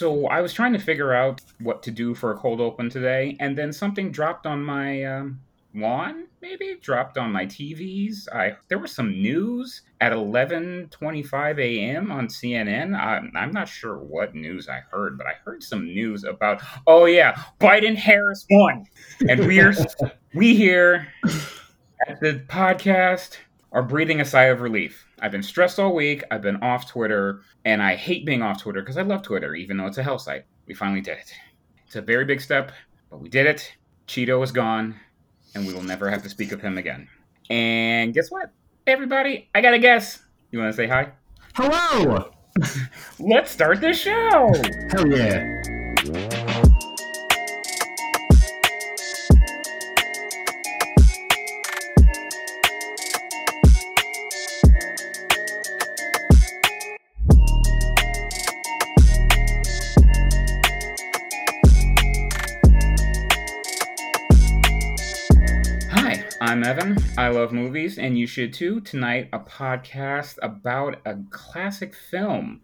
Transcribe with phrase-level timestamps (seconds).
[0.00, 3.36] So I was trying to figure out what to do for a cold open today,
[3.38, 5.42] and then something dropped on my um,
[5.74, 6.26] lawn.
[6.40, 8.26] Maybe dropped on my TVs.
[8.34, 12.10] I there was some news at 11:25 a.m.
[12.10, 12.98] on CNN.
[12.98, 16.62] I'm, I'm not sure what news I heard, but I heard some news about.
[16.86, 18.86] Oh yeah, Biden Harris won,
[19.28, 19.74] and we're
[20.34, 21.08] we here
[22.08, 23.36] at the podcast
[23.72, 25.06] are breathing a sigh of relief.
[25.20, 26.24] I've been stressed all week.
[26.30, 29.76] I've been off Twitter, and I hate being off Twitter because I love Twitter, even
[29.76, 30.44] though it's a hell site.
[30.66, 31.32] We finally did it.
[31.86, 32.72] It's a very big step,
[33.10, 33.72] but we did it.
[34.06, 34.96] Cheeto is gone,
[35.54, 37.08] and we will never have to speak of him again.
[37.48, 38.50] And guess what?
[38.86, 40.22] Everybody, I got a guess.
[40.50, 41.12] You want to say hi?
[41.54, 42.30] Hello!
[43.18, 44.52] Let's start the show!
[44.90, 45.59] Hell yeah.
[67.20, 68.80] I love movies, and you should too.
[68.80, 72.62] Tonight, a podcast about a classic film.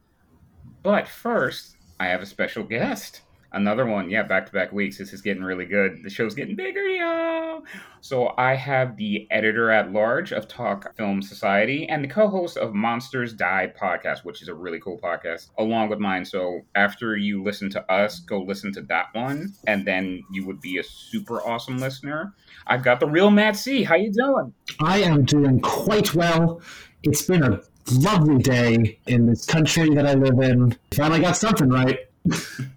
[0.83, 3.21] But first, I have a special guest.
[3.57, 4.99] Another one, yeah, back to back weeks.
[4.99, 6.03] This is getting really good.
[6.05, 7.65] The show's getting bigger, y'all.
[8.03, 12.59] So, I have the editor at large of Talk Film Society and the co host
[12.59, 16.27] of Monsters Die podcast, which is a really cool podcast, along with mine.
[16.27, 20.61] So, after you listen to us, go listen to that one, and then you would
[20.61, 22.35] be a super awesome listener.
[22.67, 23.85] I've got the real Matt C.
[23.85, 24.53] How you doing?
[24.81, 26.61] I am doing quite well.
[27.05, 30.77] It's been a lovely day in this country that I live in.
[30.95, 32.01] Finally got something right.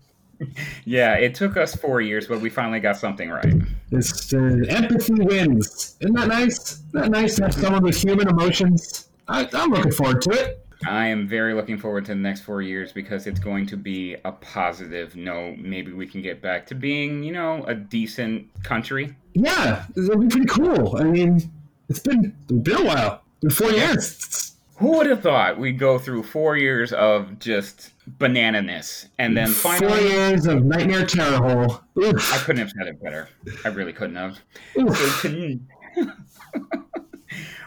[0.86, 3.54] Yeah, it took us four years, but we finally got something right.
[3.90, 4.38] This uh,
[4.70, 5.98] empathy wins.
[6.00, 6.74] Isn't that nice?
[6.74, 9.10] Isn't that nice to have someone with human emotions?
[9.28, 10.66] I, I'm looking forward to it.
[10.88, 14.16] I am very looking forward to the next four years because it's going to be
[14.24, 15.58] a positive note.
[15.58, 19.14] Maybe we can get back to being, you know, a decent country.
[19.34, 20.96] Yeah, it'll be pretty cool.
[20.98, 21.52] I mean,
[21.90, 23.22] it's been, it's been a while.
[23.42, 24.56] Been four years.
[24.80, 29.98] Who would have thought we'd go through four years of just banananess and then Four
[29.98, 31.82] years of nightmare terror hole.
[32.02, 32.34] Oof.
[32.34, 33.28] I couldn't have said it better.
[33.66, 34.40] I really couldn't have.
[34.74, 35.60] So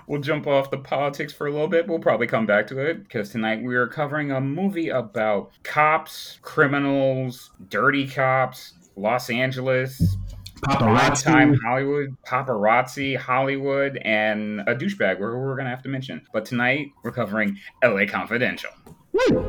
[0.07, 1.87] we'll jump off the politics for a little bit.
[1.87, 6.39] We'll probably come back to it because tonight we are covering a movie about cops,
[6.41, 10.17] criminals, dirty cops, Los Angeles,
[10.65, 11.25] Paparazzi.
[11.25, 16.23] time Hollywood, paparazzi, Hollywood, and a douchebag who we're going to have to mention.
[16.33, 18.71] But tonight we're covering LA Confidential.
[19.13, 19.45] Woo.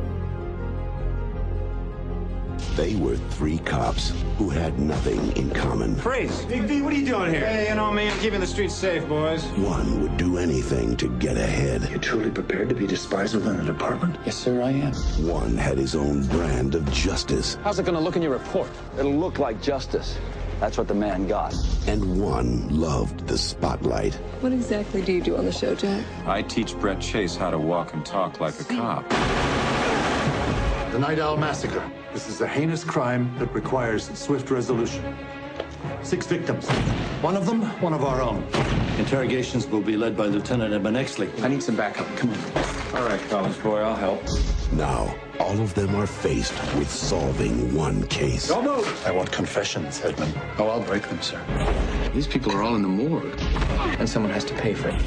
[2.74, 5.94] They were three cops who had nothing in common.
[5.94, 6.44] Freeze!
[6.46, 7.46] Big D, what are you doing here?
[7.46, 9.44] Hey, you know me, I'm keeping the streets safe, boys.
[9.50, 11.88] One would do anything to get ahead.
[11.90, 14.16] You're truly prepared to be despised within a department?
[14.26, 14.92] Yes, sir, I am.
[15.28, 18.68] One had his own brand of justice, How's it gonna look in your report?
[18.98, 20.18] It'll look like justice.
[20.60, 21.54] That's what the man got.
[21.86, 24.14] and one loved the spotlight.
[24.40, 26.04] What exactly do you do on the show, Jack?
[26.26, 29.08] I teach Brett Chase how to walk and talk like a cop.
[30.92, 31.82] The Night Owl Massacre.
[32.12, 35.02] This is a heinous crime that requires swift resolution.
[36.02, 36.68] Six victims.
[37.20, 38.44] One of them, one of our own.
[38.98, 41.28] Interrogations will be led by Lieutenant Edmund Exley.
[41.42, 42.06] I need some backup.
[42.16, 42.63] Come on.
[42.94, 44.22] All right, college boy, I'll help.
[44.72, 48.48] Now, all of them are faced with solving one case.
[48.48, 48.84] No more.
[49.04, 50.32] I want confessions, Edmund.
[50.58, 51.40] Oh, I'll break them, sir.
[52.14, 53.38] These people are all in the morgue.
[53.98, 55.02] And someone has to pay for it.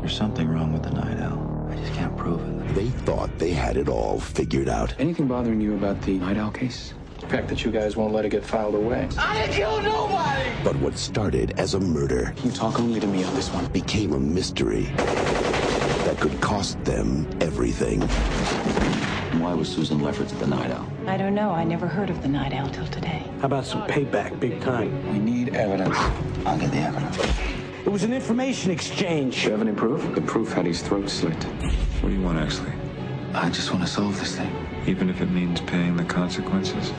[0.00, 1.68] There's something wrong with the Night Owl.
[1.70, 2.74] I just can't prove it.
[2.74, 4.94] They thought they had it all figured out.
[4.98, 6.94] Anything bothering you about the Night Owl case?
[7.20, 9.06] The fact that you guys won't let it get filed away.
[9.18, 10.50] I didn't kill nobody!
[10.64, 13.66] But what started as a murder You talk only to me on this one.
[13.66, 15.29] became a mystery that
[16.20, 18.02] could cost them everything.
[19.40, 20.86] Why was Susan Lefferts at the Night Owl?
[21.06, 21.50] I don't know.
[21.50, 23.24] I never heard of the Night Owl till today.
[23.40, 24.90] How about some payback, big time?
[25.12, 25.96] We need evidence.
[26.44, 27.18] I'll get the evidence.
[27.86, 29.40] It was an information exchange.
[29.40, 30.14] Do you have any proof?
[30.14, 31.42] The proof had his throat slit.
[31.42, 32.74] What do you want, Exley?
[33.32, 34.54] I just want to solve this thing.
[34.86, 36.92] Even if it means paying the consequences?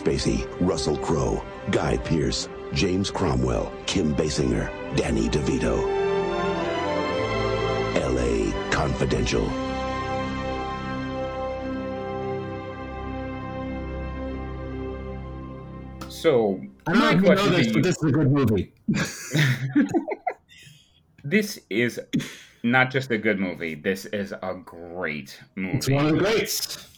[0.00, 5.76] Spacey, Russell Crowe, Guy Pearce, James Cromwell, Kim Basinger, Danny DeVito.
[7.96, 8.70] L.A.
[8.70, 9.46] Confidential.
[16.10, 18.30] So, I don't know my if you know this, to but this is a good
[18.30, 18.72] movie.
[21.28, 22.00] This is
[22.62, 23.74] not just a good movie.
[23.74, 25.78] This is a great movie.
[25.78, 26.95] It's one of the greats.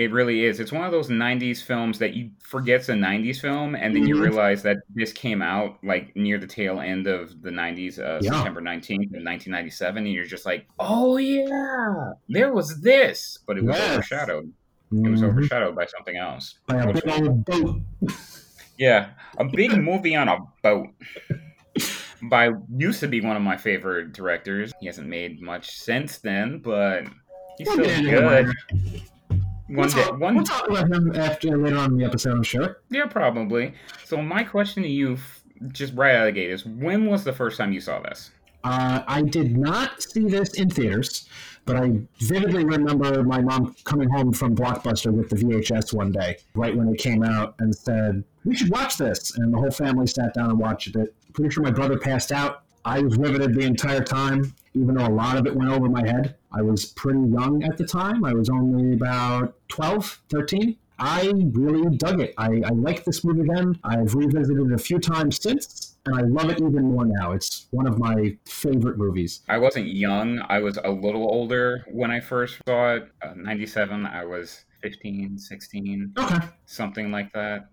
[0.00, 0.60] It really is.
[0.60, 4.14] It's one of those '90s films that you forget's a '90s film, and then you
[4.14, 4.22] Mhm.
[4.22, 8.30] realize that this came out like near the tail end of the '90s, uh, Yeah.
[8.32, 13.64] September 19th, of 1997, and you're just like, "Oh yeah, there was this," but it
[13.64, 13.92] was Yes.
[13.92, 14.50] overshadowed.
[14.90, 15.28] It was Mhm.
[15.28, 16.54] overshadowed by something else.
[16.66, 17.80] By a big old boat.
[18.78, 20.88] yeah, a big movie on a boat.
[22.22, 24.72] By used to be one of my favorite directors.
[24.80, 27.04] He hasn't made much since then, but
[27.58, 28.50] he's still good.
[29.70, 32.32] One We'll day, talk, one we'll talk about him after later on in the episode,
[32.34, 32.78] I'm sure.
[32.90, 33.74] Yeah, probably.
[34.04, 35.16] So my question to you,
[35.68, 38.32] just right out of the gate, is when was the first time you saw this?
[38.64, 41.28] Uh, I did not see this in theaters,
[41.66, 46.38] but I vividly remember my mom coming home from Blockbuster with the VHS one day,
[46.54, 49.38] right when it came out, and said, We should watch this.
[49.38, 51.14] And the whole family sat down and watched it.
[51.32, 52.64] Pretty sure my brother passed out.
[52.84, 56.06] I was riveted the entire time, even though a lot of it went over my
[56.06, 56.36] head.
[56.52, 58.24] I was pretty young at the time.
[58.24, 60.76] I was only about 12, 13.
[60.98, 62.34] I really dug it.
[62.36, 63.78] I, I liked this movie then.
[63.84, 67.32] I've revisited it a few times since, and I love it even more now.
[67.32, 69.40] It's one of my favorite movies.
[69.48, 70.42] I wasn't young.
[70.50, 73.08] I was a little older when I first saw it.
[73.22, 76.38] Uh, 97, I was 15, 16, Okay.
[76.66, 77.68] something like that.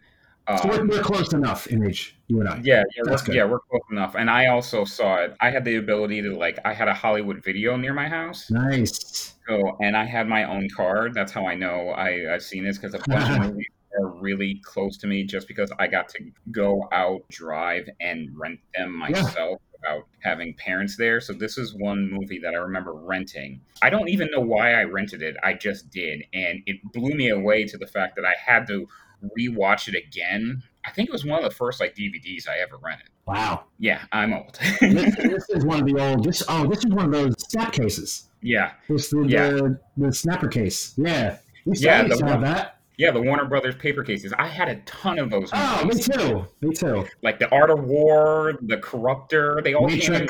[0.47, 2.61] So we're, Um, we're close enough in age, you and I.
[2.63, 3.35] yeah, yeah, That's we're, good.
[3.35, 4.15] yeah, we're close enough.
[4.15, 5.35] And I also saw it.
[5.41, 6.57] I had the ability to like.
[6.63, 9.35] I had a Hollywood video near my house, Nice.
[9.45, 11.13] so and I had my own card.
[11.13, 13.65] That's how I know I, I've seen this because a bunch of movies
[13.99, 16.19] are really close to me, just because I got to
[16.51, 19.21] go out, drive, and rent them Yeah.
[19.21, 21.19] myself without having parents there.
[21.19, 23.59] So this is one movie that I remember renting.
[23.81, 25.35] I don't even know why I rented it.
[25.43, 28.87] I just did, and it blew me away to the fact that I had to
[29.37, 30.61] rewatch it again.
[30.85, 33.09] I think it was one of the first like DVDs I ever rented.
[33.25, 33.65] Wow.
[33.77, 34.57] Yeah, I'm old.
[34.81, 36.23] this, this is one of the old.
[36.23, 38.29] This oh, this is one of those snap cases.
[38.41, 39.49] yeah, This the Yeah.
[39.51, 40.93] the, the snapper case.
[40.97, 41.37] Yeah.
[41.65, 42.77] Used Yeah, the have one- that.
[42.97, 44.31] yeah, the Warner Brothers paper cases.
[44.39, 45.49] I had a ton of those.
[45.51, 46.45] Oh, me too.
[46.61, 47.05] Me too.
[47.21, 49.61] Like the Art of War, the Corruptor.
[49.63, 50.27] They all came in,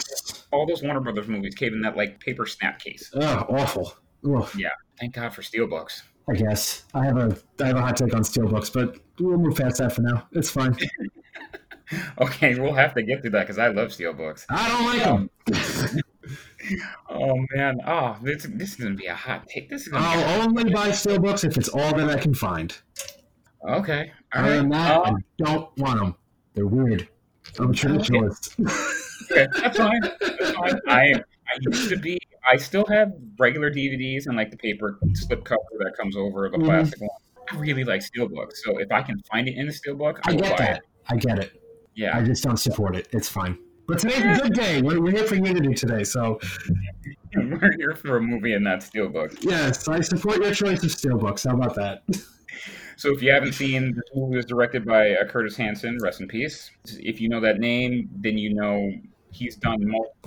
[0.51, 3.11] all those Warner Brothers movies came in that like paper snap case.
[3.13, 3.93] Oh, awful.
[4.27, 4.69] Ugh, Yeah,
[4.99, 6.01] thank God for steelbooks.
[6.29, 9.55] I guess I have a I have a hot take on steelbooks, but we'll move
[9.55, 10.27] past that for now.
[10.33, 10.75] It's fine.
[12.19, 14.45] Okay, we'll have to get through that because I love steelbooks.
[14.49, 15.03] I don't like
[15.53, 16.01] them.
[17.09, 19.69] Oh man, oh this this is gonna be a hot take.
[19.69, 22.75] This is gonna I'll only buy steelbooks if it's all that I can find.
[23.69, 24.11] okay.
[24.35, 24.57] All Other right.
[24.57, 26.15] than that, I Um, don't want them.
[26.55, 27.07] They're weird.
[27.57, 28.59] I'm a traditionalist.
[29.31, 30.01] okay, that's fine.
[30.19, 30.79] That's fine.
[30.89, 32.19] I I used to be.
[32.49, 36.57] I still have regular DVDs and like the paper slip cover that comes over the
[36.57, 36.65] Mhm.
[36.65, 37.09] plastic one.
[37.51, 40.35] I really like steelbooks, so if I can find it in a steelbook, I I
[40.35, 40.77] get buy that.
[40.77, 40.83] it.
[41.09, 41.61] I get it.
[41.95, 42.17] Yeah.
[42.17, 43.07] I just don't support it.
[43.11, 43.57] It's fine.
[43.87, 44.81] But today's a good day.
[44.81, 46.03] We're, we're here for Unity today.
[46.03, 46.39] So,
[47.35, 49.37] We're here for a movie and not steelbook.
[49.43, 51.47] yes, I support your choice of steelbooks.
[51.47, 52.03] How about that?
[52.99, 55.99] So if you haven't seen, this movie was directed by uh, Curtis Hanson.
[56.01, 56.71] Rest in peace.
[56.97, 58.91] If you know that name, then you know
[59.37, 59.79] he's done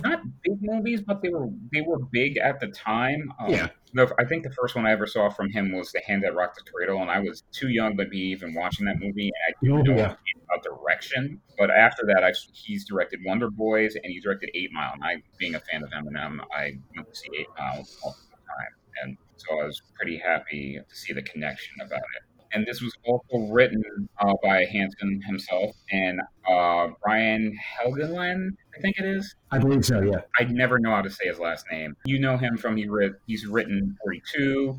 [0.03, 3.31] not big movies, but they were they were big at the time.
[3.39, 3.67] Um, Yeah.
[3.93, 6.33] the- I think the first one I ever saw from him was The Hand That
[6.33, 9.41] Rocked the Cradle, and I was too young to be even watching that movie, and
[9.47, 10.15] I didn't Oh, know yeah.
[10.45, 11.41] about direction.
[11.57, 14.93] But after that, I, he's directed Wonder Boys, and he directed Eight Mile.
[14.93, 18.37] And I, being a fan of Eminem, I went to see Eight Mile all the
[18.37, 22.81] time, and so I was pretty happy to see the connection about it and this
[22.81, 23.83] was also written
[24.19, 29.35] uh, by Hanson himself and uh, Brian Helgeland, I think it is.
[29.51, 30.21] I believe so, yeah.
[30.39, 31.95] I never know how to say his last name.
[32.05, 34.77] You know him from he writ, he's written 42,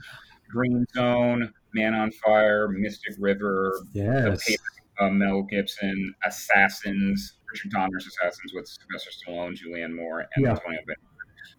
[0.50, 4.44] Green Zone, Man on Fire, Mystic River, Yes.
[4.44, 4.62] Paper,
[5.00, 10.50] uh, Mel Gibson, Assassins, Richard Donner's Assassins with Sylvester Stallone, Julianne Moore, and Yeah.
[10.52, 11.11] Antonio Banderas.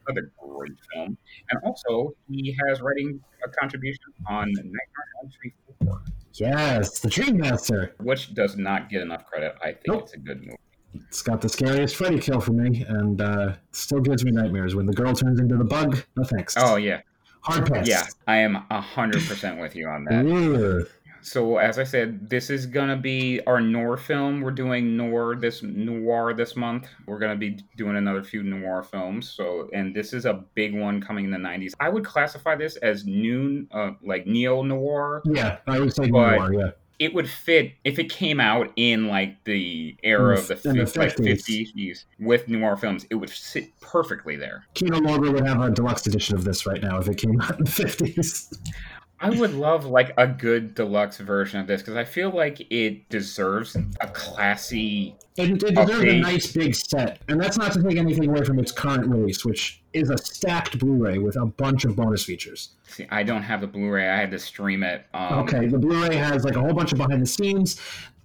[0.08, 1.18] Another great film.
[1.52, 4.00] And also, he has writing a contribution
[4.30, 6.02] on Nightmare on Elm Street 4,
[6.34, 7.94] Yes, the Dream Master.
[8.00, 9.56] which does not get enough credit.
[9.62, 10.02] I think Nope.
[10.04, 10.58] it's a good movie.
[11.08, 14.86] It's got the scariest Freddy kill for me, and uh, still gives me nightmares when
[14.86, 16.04] the girl turns into the bug.
[16.16, 16.54] No thanks.
[16.58, 17.02] Oh, yeah.
[17.42, 17.88] hard pass.
[17.88, 20.88] Yeah, I am 100% with you on that.
[21.24, 24.42] So, as I said, this is going to be our noir film.
[24.42, 26.88] We're doing noir this noir this month.
[27.06, 29.30] We're going to be doing another few noir films.
[29.30, 31.72] So, and this is a big one coming in the 90s.
[31.80, 35.22] I would classify this as new, uh, like neo noir.
[35.26, 36.54] Yeah, I would say noir.
[36.54, 40.86] Yeah, It would fit if it came out in like the era of the, the
[40.86, 41.74] fif- like 50s.
[41.74, 43.06] 50s with noir films.
[43.10, 44.66] It would sit perfectly there.
[44.74, 47.58] Kino Lorber would have a deluxe edition of this right now if it came out
[47.60, 48.52] in the fifties.
[49.24, 53.08] I would love like a good deluxe version of this because I feel like it
[53.10, 55.16] deserves a classy.
[55.38, 58.60] It, it deserves a nice big set, and that's not to take anything away from
[58.60, 62.72] its current release, which is a stacked Blu-ray with a bunch of bonus features.
[62.88, 64.10] See, I don't have the Blu-ray.
[64.10, 65.06] I had to stream it.
[65.14, 67.80] Um, okay, the Blu-ray has like a whole bunch of behind the scenes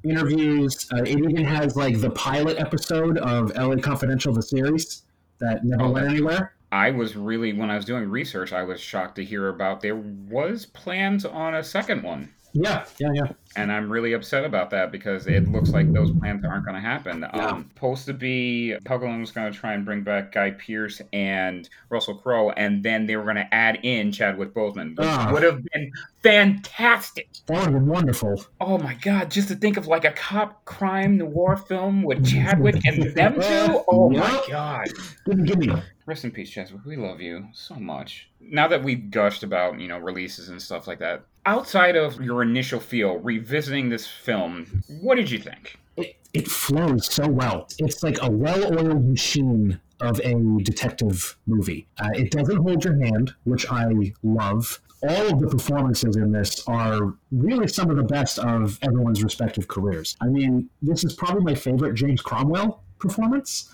[0.04, 0.88] interviews.
[0.92, 5.02] Uh, it even has like the pilot episode of LA Confidential, the series
[5.40, 6.54] that never oh, went anywhere.
[6.70, 9.96] I was really when I was doing research, I was shocked to hear about there
[9.96, 12.32] was plans on a second one.
[12.52, 13.32] Yeah, yeah, yeah.
[13.56, 16.80] And I'm really upset about that because it looks like those plans aren't going to
[16.80, 17.20] happen.
[17.20, 17.46] Yeah.
[17.46, 21.68] Um, supposed to be Pokemon was going to try and bring back Guy Pearce and
[21.90, 25.64] Russell Crowe, and then they were going to add in Chadwick Boseman, which would have
[25.72, 25.90] been
[26.22, 27.28] fantastic.
[27.46, 28.44] That would have been wonderful.
[28.60, 32.84] Oh my god, just to think of like a cop crime noir film with Chadwick
[32.84, 33.82] and them two.
[33.88, 34.22] Oh yep.
[34.22, 34.88] my god.
[35.24, 35.72] Give me, give me.
[36.06, 36.84] Rest in peace, Chadwick.
[36.86, 38.30] We love you so much.
[38.40, 42.42] Now that we've gushed about, you know, releases and stuff like that, outside of your
[42.42, 45.78] initial feel, revisiting this film, what did you think?
[45.96, 47.68] It, it flows so well.
[47.78, 51.86] It's like a well-oiled machine of a detective movie.
[51.98, 53.86] Uh, it doesn't hold your hand, which I
[54.22, 54.80] love.
[55.02, 59.68] All of the performances in this are really some of the best of everyone's respective
[59.68, 60.16] careers.
[60.20, 63.72] I mean, this is probably my favorite James Cromwell performance.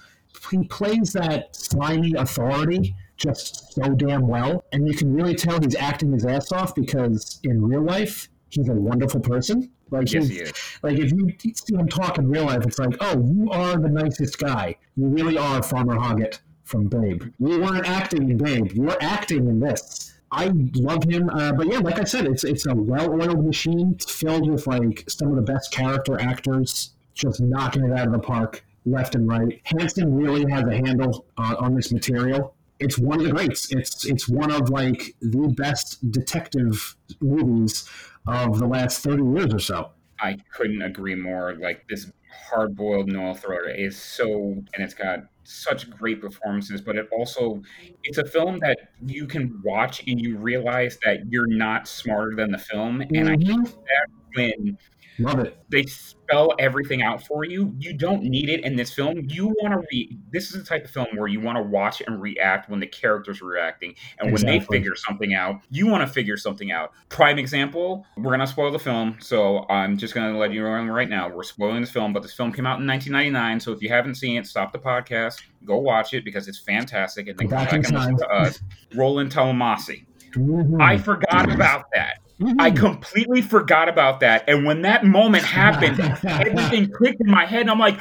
[0.50, 4.64] He plays that slimy authority just so damn well.
[4.72, 8.68] And you can really tell he's acting his ass off because in real life, he's
[8.68, 9.70] a wonderful person.
[9.90, 10.52] Like, yes, he is.
[10.82, 13.88] like if you see him talk in real life, it's like, oh, you are the
[13.88, 14.76] nicest guy.
[14.96, 17.22] You really are Farmer Hoggett from Babe.
[17.38, 18.72] You weren't acting in Babe.
[18.72, 20.12] You were acting in this.
[20.30, 23.92] I love him, uh, but yeah, like I said, it's it's a well-oiled machine.
[23.94, 28.12] It's filled with like some of the best character actors, just knocking it out of
[28.12, 29.60] the park left and right.
[29.64, 33.72] Hanson really has a handle uh, on this material it's one of the greats.
[33.72, 37.88] It's it's one of like the best detective movies
[38.26, 39.90] of the last thirty years or so.
[40.20, 41.54] I couldn't agree more.
[41.54, 42.10] Like this
[42.50, 47.62] hard-boiled noir thriller is so, and it's got such great performances, but it also
[48.02, 52.50] it's a film that you can watch and you realize that you're not smarter than
[52.50, 53.28] the film, and mm-hmm.
[53.28, 54.78] I think that when
[55.18, 55.58] Love it.
[55.70, 57.74] They spell everything out for you.
[57.78, 59.20] You don't need it in this film.
[59.28, 60.20] You want to read.
[60.32, 62.86] This is the type of film where you want to watch and react when the
[62.86, 64.50] characters are reacting, and exactly.
[64.50, 66.92] when they figure something out, you want to figure something out.
[67.08, 71.08] Prime example: We're gonna spoil the film, so I'm just gonna let you know right
[71.08, 71.28] now.
[71.28, 73.60] We're spoiling this film, but this film came out in 1999.
[73.60, 77.28] So if you haven't seen it, stop the podcast, go watch it because it's fantastic,
[77.28, 78.60] and then come back and listen to us.
[78.94, 80.06] Rollo Tomasi.
[80.32, 80.80] Mm-hmm.
[80.80, 82.18] I forgot about that.
[82.40, 82.60] Mm-hmm.
[82.60, 84.44] I completely forgot about that.
[84.48, 87.62] And when that moment happened, everything clicked in my head.
[87.62, 88.00] And I'm like,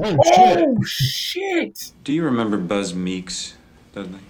[0.00, 1.76] oh, oh shit.
[1.76, 1.92] shit.
[2.02, 3.54] Do you remember Buzz Meeks,
[3.92, 4.20] Dudley?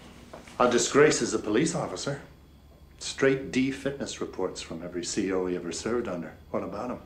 [0.58, 2.20] A disgrace as a police officer.
[2.98, 6.32] Straight D fitness reports from every CEO he ever served under.
[6.50, 6.98] What about him?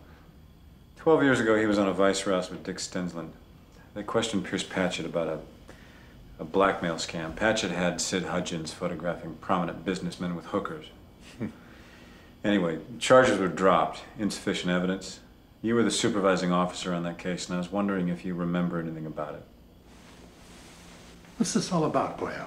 [0.97, 3.31] Twelve years ago, he was on a vice roust with Dick Stensland.
[3.95, 5.41] They questioned Pierce Patchett about a,
[6.39, 7.35] a blackmail scam.
[7.35, 10.87] Patchett had Sid Hudgens photographing prominent businessmen with hookers.
[12.45, 14.03] Anyway, charges were dropped.
[14.19, 15.21] Insufficient evidence.
[15.61, 18.79] You were the supervising officer on that case, and I was wondering if you remember
[18.79, 19.45] anything about it.
[21.37, 22.47] What's this all about, Boyo?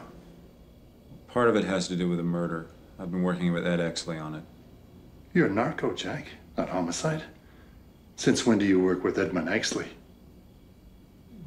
[1.28, 2.68] Part of it has to do with a murder.
[3.00, 4.44] I've been working with Ed Exley on it.
[5.34, 7.24] You're a narco, Jack, not homicide.
[8.16, 9.88] Since when do you work with Edmund Exley?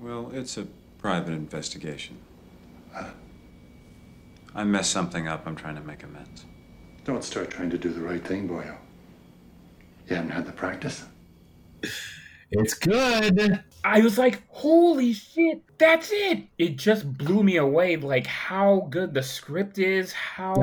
[0.01, 0.67] Well, it's a
[0.99, 2.19] private investigation.
[2.93, 3.11] Huh?
[4.55, 5.47] I messed something up.
[5.47, 6.45] I'm trying to make amends.
[7.05, 8.77] Don't start trying to do the right thing, boyo.
[10.09, 11.05] You haven't had the practice?
[12.57, 13.65] It's good.
[13.83, 16.45] I was like, holy shit, that's it.
[16.57, 20.55] It just blew me away, like how good the script is, how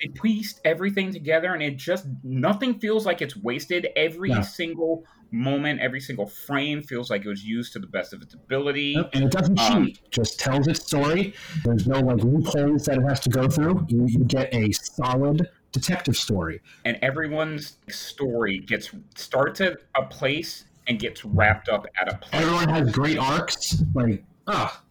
[0.00, 3.88] they pieced everything together, and it just, nothing feels like it's wasted.
[3.96, 8.22] Every single moment, every single frame feels like it was used to the best of
[8.22, 8.94] its ability.
[8.96, 11.34] Yep, and it doesn't um, cheat; just tells its story.
[11.64, 13.86] There's no like loopholes that it has to go through.
[13.88, 16.60] You, you get a solid detective story.
[16.84, 22.42] And everyone's story gets starts at a place and gets wrapped up at a place.
[22.42, 23.82] Everyone has great arcs.
[23.94, 24.82] Like, ah.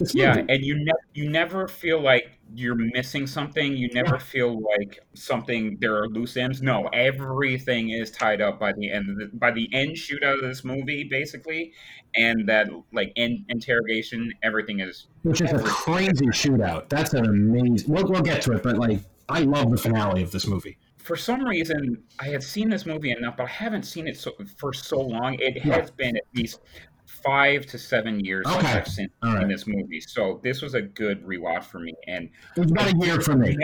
[0.00, 3.76] Oh, yeah, and you never you never feel like you're missing something.
[3.76, 4.18] You never yeah.
[4.18, 6.60] feel like something there are loose ends.
[6.60, 10.48] No, everything is tied up by the end of the, by the end shootout of
[10.48, 11.72] this movie, basically,
[12.16, 16.88] and that like in, interrogation, everything is which is a crazy shootout.
[16.88, 17.92] That's an amazing.
[17.92, 19.00] We'll, we'll get to it, but like
[19.32, 20.78] I love the finale of this movie.
[20.98, 24.32] For some reason, I had seen this movie enough, but I haven't seen it so,
[24.56, 25.34] for so long.
[25.40, 25.80] It yeah.
[25.80, 26.60] has been at least
[27.06, 28.60] five to seven years okay.
[28.60, 29.48] since I've seen right.
[29.48, 30.00] this movie.
[30.00, 31.94] So this was a good rewatch for me.
[32.06, 33.56] And it was about a year for me.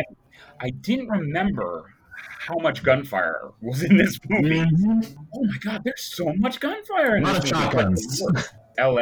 [0.60, 1.92] I didn't remember
[2.40, 4.60] how much gunfire was in this movie.
[4.60, 5.16] Mhm.
[5.34, 7.70] Oh my god, there's so much gunfire in A lot this of movie.
[7.70, 8.22] shotguns.
[8.78, 9.00] LA,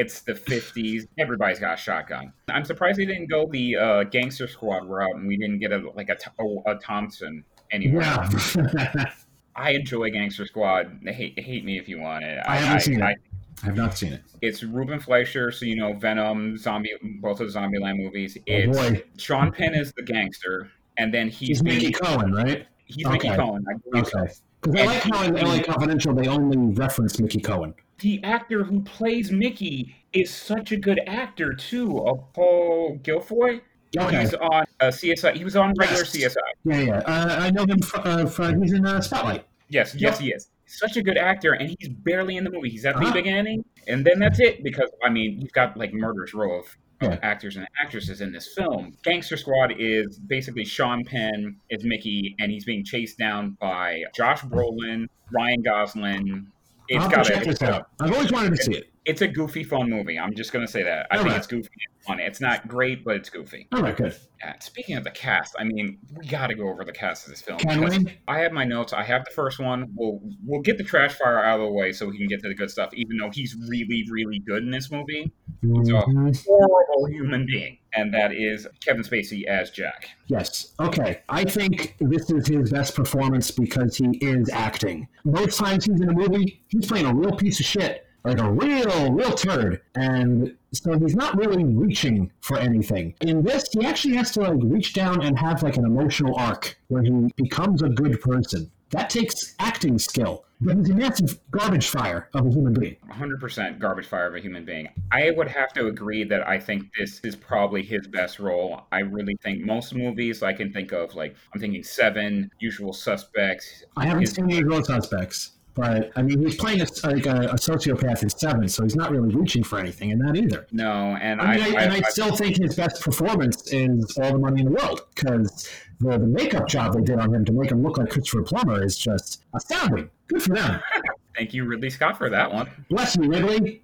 [0.00, 1.06] it's the 50s.
[1.18, 2.32] Everybody's got a shotgun.
[2.48, 5.78] I'm surprised they didn't go the uh, gangster squad route and we didn't get a
[5.94, 8.02] like a, Th- a Thompson anywhere.
[8.02, 9.10] Yeah.
[9.56, 10.98] I enjoy Gangster Squad.
[11.06, 12.42] Hate, hate me if you want it.
[12.44, 13.04] I haven't seen it.
[13.04, 13.14] I-
[13.62, 14.20] I have not seen it.
[14.42, 16.90] it's Ruben Fleischer, so you know Venom, Zombie,
[17.22, 18.36] both of the Zombieland movies.
[18.36, 19.02] Oh, It's boy.
[19.16, 22.66] Sean Penn is the gangster, and then he's He's Mickey Cohen, right?
[22.86, 23.36] He's Mickey Okay.
[23.36, 23.64] Cohen.
[23.70, 23.98] I.
[24.00, 24.26] Okay.
[24.60, 27.74] Because I like how in LA Confidential they only reference Mickey Cohen.
[27.98, 31.98] The actor who plays Mickey is such a good actor too.
[32.04, 33.60] Uh, Paul Guilfoyle.
[33.96, 34.20] Okay.
[34.20, 35.36] He's on uh, CSI.
[35.36, 36.16] He was on regular Yes.
[36.16, 36.36] CSI.
[36.64, 36.98] Yeah, yeah.
[36.98, 39.46] Uh, I know him from, uh, from he's in uh, Spotlight.
[39.68, 40.48] Yes, yes, he is.
[40.66, 42.70] Such a good actor, and he's barely in the movie.
[42.70, 43.12] He's at the Uh-huh.
[43.12, 44.64] beginning, and then that's it.
[44.64, 46.66] Because I mean, you've got like murderous row of,
[47.02, 47.18] of Yeah.
[47.22, 48.96] actors and actresses in this film.
[49.04, 54.42] Gangster Squad is basically Sean Penn is Mickey, and he's being chased down by Josh
[54.42, 56.46] Brolin, Ryan Gosling.
[56.88, 57.88] It's I'll have to got check this out.
[58.00, 58.93] I've always wanted to see it.
[59.04, 60.18] It's a goofy, fun movie.
[60.18, 61.06] I'm just gonna say that.
[61.10, 61.38] I All think right.
[61.38, 62.20] it's goofy and fun.
[62.20, 63.68] It's not great, but it's goofy.
[63.72, 64.16] All right, good.
[64.42, 67.30] Uh, speaking of the cast, I mean, we got to go over the cast of
[67.30, 67.58] this film.
[67.58, 68.18] Can we?
[68.28, 68.92] I have my notes.
[68.94, 69.90] I have the first one.
[69.94, 72.48] We'll we'll get the trash fire out of the way so we can get to
[72.48, 72.94] the good stuff.
[72.94, 75.30] Even though he's really really good in this movie,
[75.60, 76.44] he's a Mhm.
[76.46, 80.08] horrible human being, and that is Kevin Spacey as Jack.
[80.28, 80.72] Yes.
[80.80, 81.20] Okay.
[81.28, 85.08] I think this is his best performance because he is acting.
[85.24, 88.50] Most times he's in a movie, he's playing a real piece of shit, like a
[88.50, 89.80] real, real turd.
[89.94, 93.14] And so he's not really reaching for anything.
[93.20, 96.76] In this, he actually has to like reach down and have like an emotional arc
[96.88, 98.70] where he becomes a good person.
[98.90, 100.44] That takes acting skill.
[100.60, 102.96] But he's a massive garbage fire of a human being.
[103.10, 104.88] 100% garbage fire of a human being.
[105.12, 108.86] I would have to agree that I think this is probably his best role.
[108.92, 113.84] I really think most movies I can think of, like I'm thinking Seven, Usual Suspects.
[113.96, 117.54] I haven't his- seen Usual Suspects, but I mean, he's playing a, like a, a
[117.54, 120.66] sociopath in Seven, so he's not really reaching for anything in that either.
[120.70, 124.16] No, and I mean, I, I, I, and I, still think his best performance is
[124.18, 125.68] All the Money in the World because
[126.00, 128.84] the, the makeup job they did on him to make him look like Christopher Plummer
[128.84, 130.10] is just astounding.
[130.28, 130.80] Good for them.
[131.36, 132.70] thank you, Ridley Scott, for that one.
[132.88, 133.82] Bless you, Ridley.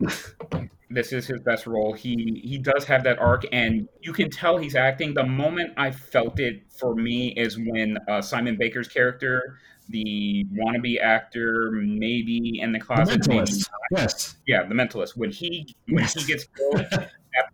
[0.90, 1.92] this is his best role.
[1.92, 5.14] He he does have that arc, and you can tell he's acting.
[5.14, 9.58] The moment I felt it for me is when uh, Simon Baker's character,
[9.90, 13.68] the wannabe actor, maybe in the The closet, maybe Mentalist.
[13.92, 14.36] Yes.
[14.46, 15.16] yeah, the mentalist.
[15.16, 17.10] When he when he gets killed, at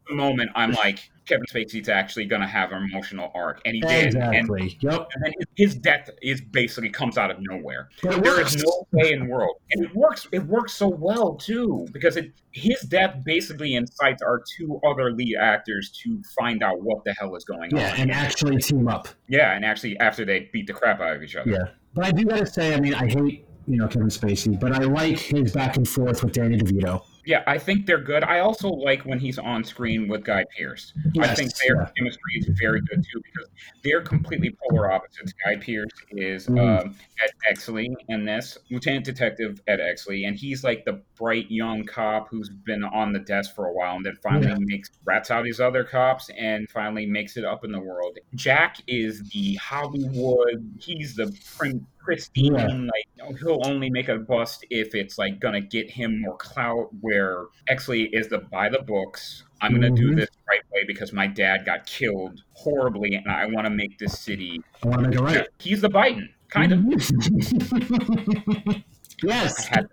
[0.09, 4.15] the moment I'm like, Kevin Spacey's actually gonna have an emotional arc, and he did.
[4.15, 4.79] And, Exactly.
[4.81, 5.09] Yep.
[5.15, 7.89] and then his, his death is basically comes out of nowhere.
[8.03, 8.55] But it There works.
[8.55, 10.29] is no way in the world, and it works.
[10.31, 15.37] It works so well too because it his death basically incites our two other lead
[15.37, 18.01] actors to find out what the hell is going Yeah, on.
[18.01, 19.09] and actually team up.
[19.29, 21.51] yeah, and actually after they beat the crap out of each other.
[21.51, 21.65] Yeah.
[21.97, 24.85] But I do gotta say, I mean, I hate you know Kevin Spacey, but I
[24.85, 27.03] like his back and forth with Danny DeVito.
[27.27, 28.23] Yeah, I think they're good.
[28.23, 30.93] I also like when he's on screen with Guy Pearce.
[31.21, 31.89] I think their yeah.
[31.99, 33.51] chemistry is very good too because
[33.83, 35.33] they're completely polar opposites.
[35.45, 36.83] Guy Pearce is Mhm.
[36.85, 41.85] um, Ed Exley in this, Lieutenant Detective Ed Exley, and he's like the bright young
[41.85, 44.57] cop who's been on the desk for a while and then finally Yeah.
[44.61, 48.17] makes rats out his other cops and finally makes it up in the world.
[48.37, 50.65] Jack is the Hollywood.
[50.79, 52.55] He's the prim- pristine.
[52.55, 52.69] Yeah.
[52.69, 56.89] Like he'll only make a bust if it's like gonna get him more clout.
[57.01, 59.43] Where Exley is the by the books.
[59.61, 60.17] I'm gonna do Mhm.
[60.17, 64.17] this right way because my dad got killed horribly, and I want to make this
[64.19, 64.63] city.
[64.85, 65.49] I want to make it right.
[65.59, 66.79] He's the Biden, kind of.
[69.25, 69.67] I yes.
[69.67, 69.89] had,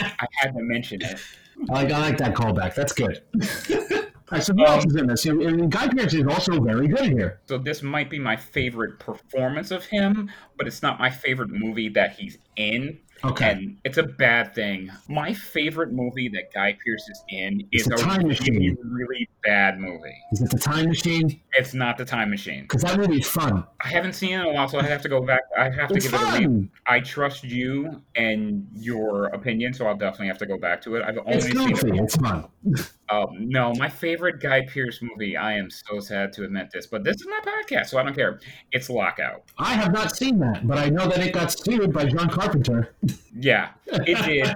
[0.00, 1.20] I had to mention it.
[1.68, 2.74] I like, I like that callback.
[2.76, 3.20] That's good.
[4.30, 5.24] Right, so who else is in this?
[5.26, 7.40] Mean, Guy Pearce is also very good here.
[7.46, 11.88] So this might be my favorite performance of him, but it's not my favorite movie
[11.90, 12.98] that he's in.
[13.24, 13.50] Okay.
[13.50, 14.90] And it's a bad thing.
[15.08, 18.78] My favorite movie that Guy Pearce is in is It's a Time really, Machine.
[18.84, 20.14] really bad movie.
[20.30, 21.40] Is it the Time Machine?
[21.54, 22.62] It's not The Time Machine.
[22.62, 23.64] Because that movie's fun.
[23.80, 25.40] I haven't seen it in a while, so I have to go back.
[25.58, 26.42] I have to It's give it a read.
[26.44, 26.70] fun.
[26.86, 31.02] I trust you and your opinion, so I'll definitely have to go back to it.
[31.04, 32.00] I've only It's seen it.
[32.04, 32.44] It's fun.
[33.10, 35.36] Um, no, my favorite Guy Pearce movie.
[35.36, 38.14] I am so sad to admit this, but this is my podcast, so I don't
[38.14, 38.38] care.
[38.72, 39.44] It's Lockout.
[39.58, 42.94] I have not seen that, but I know that it got sued by John Carpenter.
[43.34, 44.54] Yeah, it did.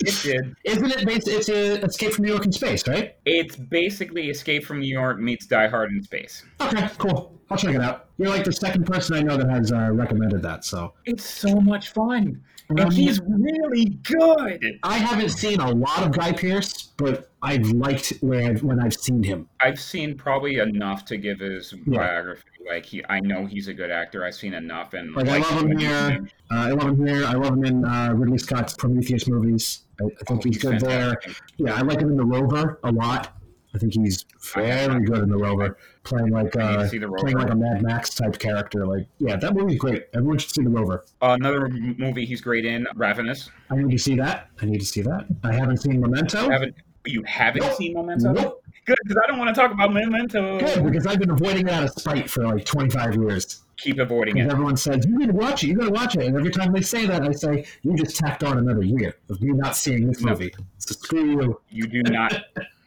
[0.00, 0.54] It did.
[0.64, 1.26] Isn't it based?
[1.26, 3.16] It's a Escape from New York in space, right?
[3.24, 6.44] It's basically Escape from New York meets Die Hard in space.
[6.60, 7.34] Okay, cool.
[7.50, 8.08] I'll check it out.
[8.18, 10.64] You're like the second person I know that has uh, recommended that.
[10.64, 12.42] So It's so much fun.
[12.70, 14.78] And he's really good.
[14.82, 18.94] I haven't seen a lot of Guy Pearce, but I've liked when I've, when I've
[18.94, 19.48] seen him.
[19.60, 21.98] I've seen probably enough to give his Yeah.
[21.98, 22.44] biography.
[22.66, 24.24] Like he, I know he's a good actor.
[24.24, 26.28] I've seen enough, and Like, I love him here.
[26.50, 27.24] Uh, I love him here.
[27.24, 29.84] I love him in uh, Ridley Scott's Prometheus movies.
[30.00, 31.18] I, I think Oh, he's, he's good there.
[31.56, 33.37] Yeah, I like him in The Rover a lot.
[33.78, 37.80] I think he's very good in The Rover, playing like uh, playing like a Mad
[37.80, 38.84] Max type character.
[38.84, 40.06] Like, yeah, that movie's great.
[40.14, 41.04] Everyone should see The Rover.
[41.22, 43.50] Another movie he's great in, Ravenous.
[43.70, 44.48] I need to see that.
[44.60, 45.26] I need to see that.
[45.44, 46.50] I haven't seen Memento.
[46.50, 46.74] Haven't
[47.06, 47.74] you haven't Nope.
[47.76, 48.32] seen Memento?
[48.32, 48.64] Nope.
[48.84, 50.58] Good, because I don't want to talk about Memento.
[50.58, 53.62] Good, because I've been avoiding it out of spite for like 25 years.
[53.76, 54.50] Keep avoiding it.
[54.50, 56.24] everyone says, you gotta watch it, you gotta watch it.
[56.24, 59.40] And every time they say that, I say, you just tacked on another year of
[59.40, 60.32] me not seeing this No.
[60.32, 60.52] movie.
[60.78, 61.60] So screw you.
[61.70, 62.34] You do not.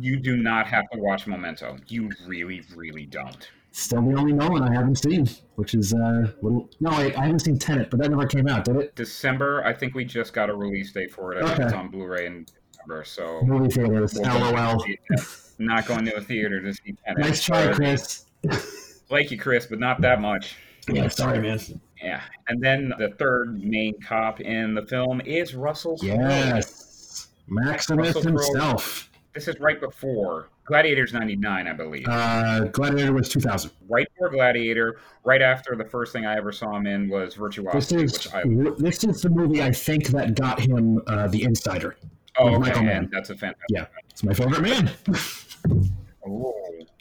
[0.00, 1.76] you do not have to watch Memento.
[1.88, 3.48] You really, really don't.
[3.72, 7.40] Still the only Nolan I haven't seen, which is, uh, little, no, I, I haven't
[7.40, 8.94] seen Tenet, but that never came out, did it?
[8.94, 9.64] December.
[9.64, 11.42] I think we just got a release date for it.
[11.42, 11.64] Okay.
[11.64, 13.02] it's on Blu-ray in December.
[13.04, 14.78] So Movie theaters, we'll LOL.
[14.80, 15.20] see it.
[15.58, 17.18] Not going to a theater to see Tenet.
[17.18, 18.26] Nice try, Chris.
[19.10, 20.56] Like you, Chris, but not that much.
[20.88, 21.58] Yeah, sorry, man.
[22.00, 22.20] Yeah.
[22.48, 26.08] And then the third main cop in the film is Russell Crowe.
[26.08, 27.28] Yes.
[27.48, 28.78] Maximus Russell Crowe.
[29.34, 32.06] This is right before Gladiator's 99, I believe.
[32.08, 33.70] Uh, Gladiator was 2000.
[33.88, 38.02] right before Gladiator, right after the first thing I ever saw him in was Virtuosity.
[38.02, 38.44] This is I
[38.78, 41.96] this is the movie I think that got him uh, the Insider.
[42.38, 43.66] oh okay, and that's a fantastic.
[43.70, 44.90] Yeah, it's my favorite Mann.
[46.26, 46.54] Oh,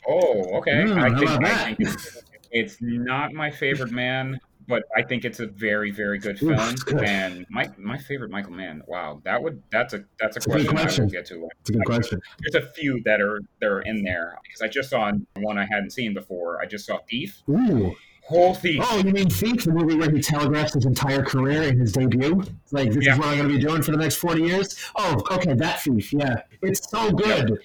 [0.08, 0.72] oh, okay.
[0.72, 1.66] Mm, I think, I that?
[1.66, 6.40] think it's, it's not my favorite Mann, but I think it's a very, very good
[6.40, 6.76] film.
[6.86, 7.04] good.
[7.04, 8.82] And my my favorite Michael Mann.
[8.88, 11.04] Wow, that would that's a that's a It's good question, I question.
[11.06, 11.50] will get to.
[11.62, 12.22] It's a good question.
[12.40, 15.66] There's a few that are that are in there because I just saw one I
[15.66, 16.62] hadn't seen before.
[16.62, 17.42] I just saw Thief.
[17.50, 17.96] Ooh.
[18.26, 18.82] Whole Thief.
[18.86, 22.40] Oh, you mean Thief, the movie where he telegraphs his entire career in his debut?
[22.40, 23.14] It's Like, this Yeah.
[23.14, 24.80] is what I'm going to be doing for the next 40 years?
[24.96, 26.44] Oh, okay, that Thief, yeah.
[26.62, 27.60] It's so good.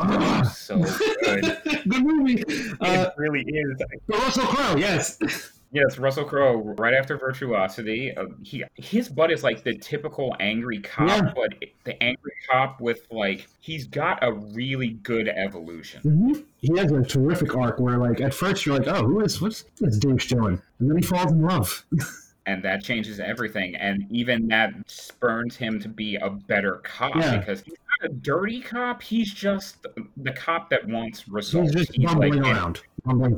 [0.00, 0.78] Oh, so
[1.22, 1.58] good.
[1.88, 2.42] good movie.
[2.80, 3.80] Uh, it really is.
[4.08, 5.18] but Russell Crowe, yes.
[5.72, 6.56] Yes, Russell Crowe.
[6.78, 11.32] Right after Virtuosity, uh, he his butt is like the typical angry cop, Yeah.
[11.34, 11.54] but
[11.84, 16.00] the angry cop with like he's got a really good evolution.
[16.02, 19.40] hmm He has a terrific arc where, like, at first you're like, oh, who is,
[19.40, 20.60] what's this douche doing?
[20.80, 21.84] And then he falls in love.
[22.46, 23.76] and that changes everything.
[23.76, 27.38] And even that spurns him to be a better cop Yeah.
[27.38, 29.02] because he's not a dirty cop.
[29.02, 31.72] He's just the cop that wants results.
[31.74, 32.80] He's just He's bumbling like- around.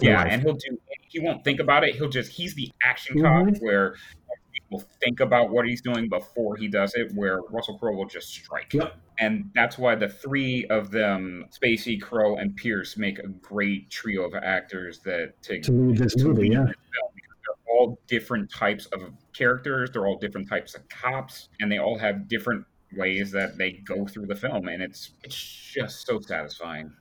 [0.01, 0.79] Yeah, and he'll do.
[1.09, 1.95] He won't think about it.
[1.95, 2.33] He'll just.
[2.33, 3.53] He's the action Mhm.
[3.53, 3.97] cop where
[4.53, 7.13] people think about what he's doing before he does it.
[7.15, 8.73] Where Russell Crowe will just strike.
[8.73, 8.95] Yep.
[9.19, 14.25] And that's why the three of them, Spacey, Crowe, and Pierce, make a great trio
[14.25, 16.65] of actors that to, to lead this to movie, lead yeah.
[16.65, 16.77] this
[17.45, 19.01] they're all different types of
[19.33, 19.91] characters.
[19.93, 22.65] They're all different types of cops, and they all have different
[22.97, 26.93] ways that they go through the film, and it's it's just so satisfying.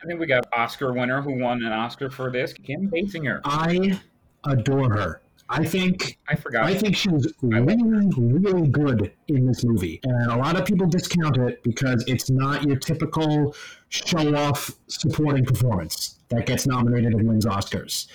[0.00, 3.40] And then we got Oscar winner who won an Oscar for this, Kim Basinger.
[3.44, 4.00] I
[4.44, 5.20] adore her.
[5.48, 6.64] I think I forgot.
[6.64, 10.00] I think she's really, really good in this movie.
[10.02, 13.54] And a lot of people discount it because it's not your typical
[13.88, 18.08] show off supporting performance that gets nominated and wins Oscars.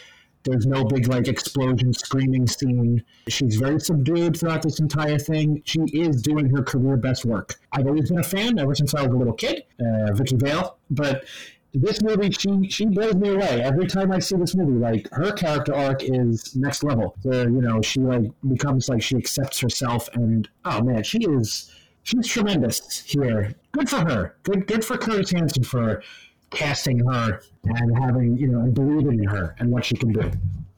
[0.44, 3.04] There's no big, like, explosion screaming scene.
[3.28, 5.62] She's very subdued throughout this entire thing.
[5.66, 7.56] She is doing her career best work.
[7.74, 10.78] I've always been a fan ever since I was a little kid, uh, Vicki Vale.
[10.90, 11.26] But
[11.74, 14.80] this movie, she she blows me away every time I see this movie.
[14.80, 17.16] Like her character arc is next level.
[17.24, 21.72] Where you know she like becomes like she accepts herself, and oh man, she is
[22.04, 23.54] she's tremendous here.
[23.72, 24.36] Good for her.
[24.44, 26.02] Good good for Curtis Hanson for
[26.50, 30.32] casting her and having you know and believing in her and what she can do.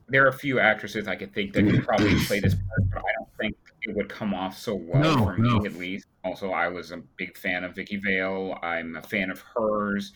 [0.09, 2.99] there are a few actresses I could think that could probably play this part, but
[2.99, 5.65] I don't think it would come off so well No, for me, no.
[5.65, 6.05] at least.
[6.25, 8.59] Also, I was a big fan of Vicki Vale.
[8.61, 10.11] I'm a fan of hers.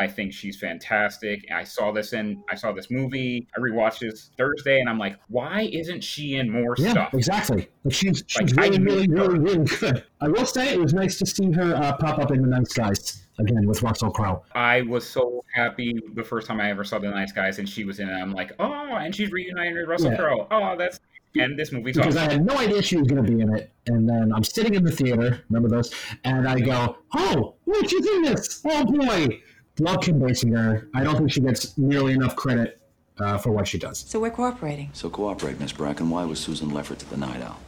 [0.00, 1.44] I think she's fantastic.
[1.52, 3.48] I saw this in I saw this movie.
[3.56, 7.14] I rewatched this Thursday, and I'm like, why isn't she in more Yeah, stuff?
[7.14, 7.68] exactly.
[7.90, 10.04] She's she's Like, really, really, really, really good.
[10.20, 12.72] I will say it was nice to see her uh, pop up in the Nice
[12.72, 14.44] Guys again with Russell Crowe.
[14.52, 17.84] I was so happy the first time I ever saw The Nice Guys, and she
[17.84, 18.12] was in it.
[18.12, 20.16] I'm like, oh, and she's reunited with Russell Yeah.
[20.18, 20.46] Crowe.
[20.50, 21.00] Oh, that's
[21.36, 22.28] and this movie's because awesome.
[22.28, 23.70] I had no idea she was going to be in it.
[23.86, 25.92] And then I'm sitting in the theater, remember those?
[26.24, 28.60] And I go, oh, look, she's in this.
[28.64, 29.40] Oh, boy.
[29.80, 30.88] Love Kim Basinger.
[30.94, 32.80] I don't think she gets nearly enough credit
[33.18, 34.04] uh, for what she does.
[34.08, 34.90] So we're cooperating.
[34.92, 36.10] So cooperate, Miss Bracken.
[36.10, 37.58] Why was Susan Leffert to the Night Owl?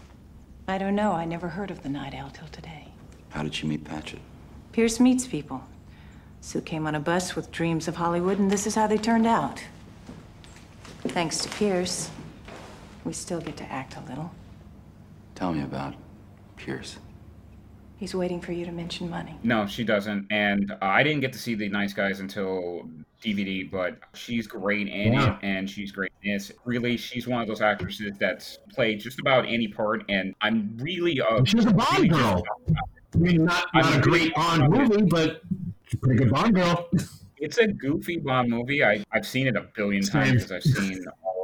[0.67, 1.13] I don't know.
[1.13, 2.89] I never heard of the Night Owl till today.
[3.31, 4.21] How did she meet Patchett?
[4.73, 5.63] Pierce meets people.
[6.41, 9.27] Sue came on a bus with dreams of Hollywood, and this is how they turned
[9.27, 9.63] out.
[11.03, 12.11] Thanks to Pierce.
[13.05, 14.33] we still get to act a little.
[15.35, 15.95] Tell me about
[16.57, 16.99] Pierce.
[18.01, 19.39] He's waiting for you to mention money.
[19.43, 20.27] No, she doesn't.
[20.31, 22.89] And uh, I didn't get to see the Nice Guys until
[23.23, 25.35] DVD, but she's great in Yeah.
[25.37, 26.51] it, and she's great in this.
[26.65, 31.21] Really, she's one of those actresses that's played just about any part, and I'm really
[31.21, 32.43] uh, And she was a Bond really girl.
[33.15, 35.43] I mean, not, not I'm a great Bond movie, but
[35.85, 36.89] she's a pretty good Bond girl.
[37.37, 38.83] It's a goofy Bond movie.
[38.83, 41.40] I I've seen it a billion times I've seen all of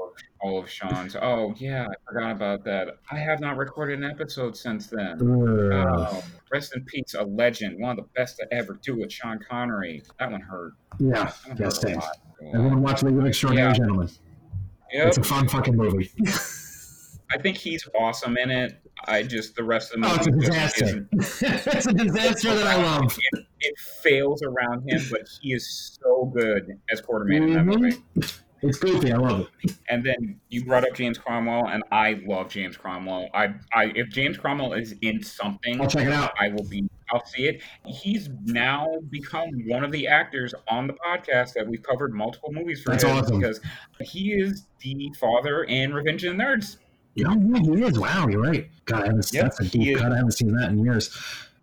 [0.46, 1.16] all of Sean's.
[1.16, 2.98] Oh yeah, I forgot about that.
[3.10, 5.18] I have not recorded an episode since then.
[5.22, 9.38] Oh, rest in peace, a legend, one of the best to ever do it, Sean
[9.48, 10.02] Connery.
[10.18, 10.74] That one hurt.
[10.98, 12.16] yeah, That yeah, hurt lot.
[12.54, 13.74] Everyone watch League of Extraordinary Yeah.
[13.74, 14.08] Gentlemen.
[14.92, 15.06] Yep.
[15.08, 16.10] It's a fun fucking movie.
[17.32, 18.80] I think he's awesome in it.
[19.08, 20.14] I just the rest of the movie.
[20.14, 21.08] Oh, it's a disaster.
[21.76, 23.18] it's a disaster that I love.
[23.32, 27.80] It, it fails around him, but he is so good as Quatermain in that Mhm.
[27.80, 27.96] movie.
[28.62, 29.12] It's goofy.
[29.12, 29.72] I love it.
[29.88, 33.28] And then you brought up James Cromwell, and I love James Cromwell.
[33.34, 36.32] I, I, if James Cromwell is in something, I'll check it out.
[36.40, 36.88] I will be.
[37.12, 37.62] I'll see it.
[37.84, 42.82] He's now become one of the actors on the podcast that we've covered multiple movies
[42.82, 43.38] for That's awesome.
[43.38, 43.60] because
[44.00, 46.78] he is the father in Revenge of the Nerds.
[47.14, 47.98] Yeah, yeah, he is.
[47.98, 48.68] Wow, you're right.
[48.84, 50.12] God, I haven't, Yep, that's a deep cut.
[50.12, 51.16] I haven't seen that in years.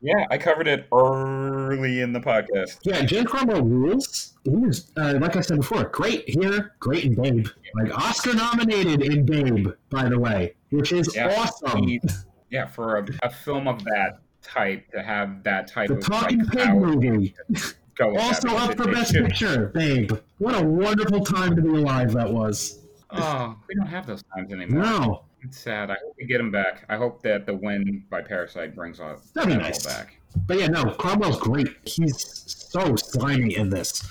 [0.06, 2.80] Yeah, I covered it early in the podcast.
[2.84, 4.34] Yeah, James Cromwell rules.
[4.44, 7.48] He was, uh, like I said before, great here, great in Babe.
[7.80, 11.84] Like Oscar nominated in Babe, by the way, which is Yeah, awesome.
[11.88, 12.02] he-
[12.50, 16.40] yeah, for a, a film of that type to have that type the of Talking
[16.44, 17.34] like, Pig movie,
[17.96, 19.68] go also up for Best should- Picture.
[19.68, 22.82] Babe, what a wonderful time to be alive that was.
[23.10, 24.84] Oh, we don't have those times anymore.
[24.84, 25.92] No, It's sad.
[25.92, 26.86] I hope we get him back.
[26.90, 29.86] I hope that the win by Parasite brings all That'd be nice.
[29.86, 30.18] back.
[30.48, 31.68] but yeah, no, Cromwell's great.
[31.86, 34.08] He's so slimy in this.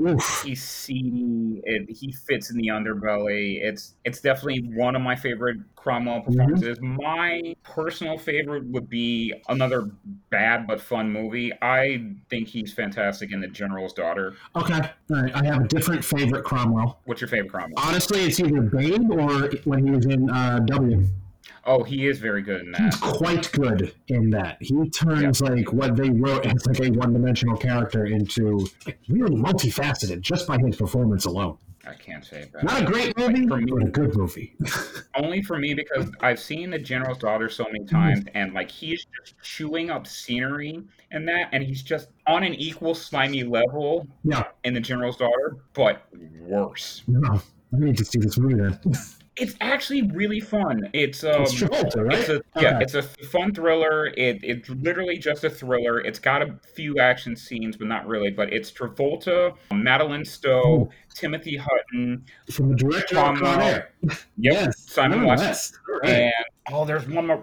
[0.00, 0.42] Oof.
[0.44, 1.60] He's seedy.
[1.64, 3.60] It, he fits in the underbelly.
[3.62, 6.32] It's it's definitely one of my favorite Cromwell Mm-hmm.
[6.32, 6.78] performances.
[6.80, 9.90] My personal favorite would be another
[10.30, 11.52] bad but fun movie.
[11.62, 14.34] I think he's fantastic in The General's Daughter.
[14.54, 14.74] Okay,
[15.10, 15.34] all right.
[15.34, 17.00] I have a different favorite Cromwell.
[17.04, 17.74] What's your favorite Cromwell?
[17.84, 21.06] Honestly, it's either Babe or when he was in uh, W.
[21.68, 22.80] Oh, he is very good in that.
[22.80, 24.56] He's quite good in that.
[24.58, 30.22] He turns like what they wrote as like a one-dimensional character into like, really multifaceted
[30.22, 31.58] just by his performance alone.
[31.86, 32.64] I can't say that.
[32.64, 34.56] Not a great movie, For me- but a good movie.
[35.14, 37.96] only for me because I've seen the General's Daughter so many hmm.
[37.96, 42.54] times, and like he's just chewing up scenery and that, and he's just on an
[42.54, 46.06] equal slimy level yeah, in the General's Daughter, but
[46.40, 47.02] worse.
[47.06, 47.42] no,
[47.74, 48.80] I need to see this movie then.
[49.40, 50.88] It's actually really fun.
[50.92, 52.18] It's um, it's Travolta, right?
[52.18, 54.06] it's a yeah, it's a fun thriller.
[54.06, 56.00] It it's literally just a thriller.
[56.00, 58.30] It's got a few action scenes, but not really.
[58.30, 63.92] But it's Travolta, Madeleine Stowe, Timothy Hutton, from the director of Con Air.
[64.02, 65.78] Yep, Yes, Simon West.
[66.02, 66.10] right.
[66.10, 66.32] And
[66.72, 67.40] oh, there's one more.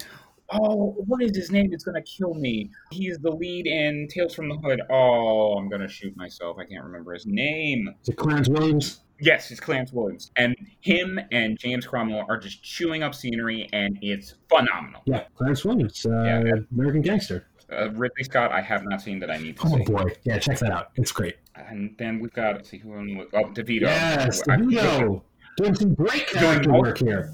[0.51, 1.73] Oh, what is his name?
[1.73, 2.69] It's gonna kill me.
[2.91, 4.81] He's the lead in Tales from the Hood.
[4.91, 6.57] Oh, I'm gonna shoot myself.
[6.59, 7.89] I can't remember his name.
[8.03, 9.01] Is it Clarence Williams?
[9.19, 13.97] Yes, it's Clarence Williams, and him and James Cromwell are just chewing up scenery, and
[14.01, 15.01] it's phenomenal.
[15.05, 16.51] Yeah, Clarence Williams, uh, Yeah.
[16.73, 17.47] American Gangster.
[17.71, 19.83] Uh, Ridley Scott, I have not seen that I need to Oh see.
[19.85, 20.91] boy, yeah, check that out.
[20.97, 21.37] It's great.
[21.55, 23.81] And then we've got let's see who oh DeVito.
[23.81, 25.21] Yes, I- DeVito
[25.57, 27.33] doing some great character all- work here.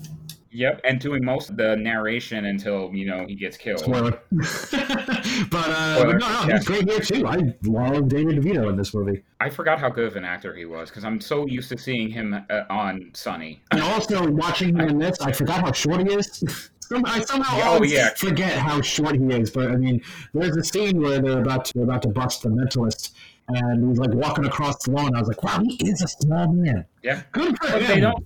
[0.54, 3.80] Yep, and doing most of the narration until you know he gets killed.
[3.80, 4.20] Spoiler.
[4.32, 6.58] but, uh, but no, no, yeah.
[6.58, 7.26] he's great here too.
[7.26, 9.24] I love Danny DeVito in this movie.
[9.40, 12.10] I forgot how good of an actor he was because I'm so used to seeing
[12.10, 13.62] him uh, on Sunny.
[13.72, 16.70] And also watching him in this, I forgot how short he is.
[17.06, 18.10] I somehow Oh, always yeah.
[18.16, 19.50] forget how short he is.
[19.52, 20.02] But I mean,
[20.34, 23.12] there's a scene where they're about to they're about to bust the mentalist,
[23.48, 25.16] and he's like walking across the lawn.
[25.16, 26.86] I was like, wow, he is a small man.
[27.02, 27.88] Yeah, Good for but him.
[27.88, 28.26] they don't.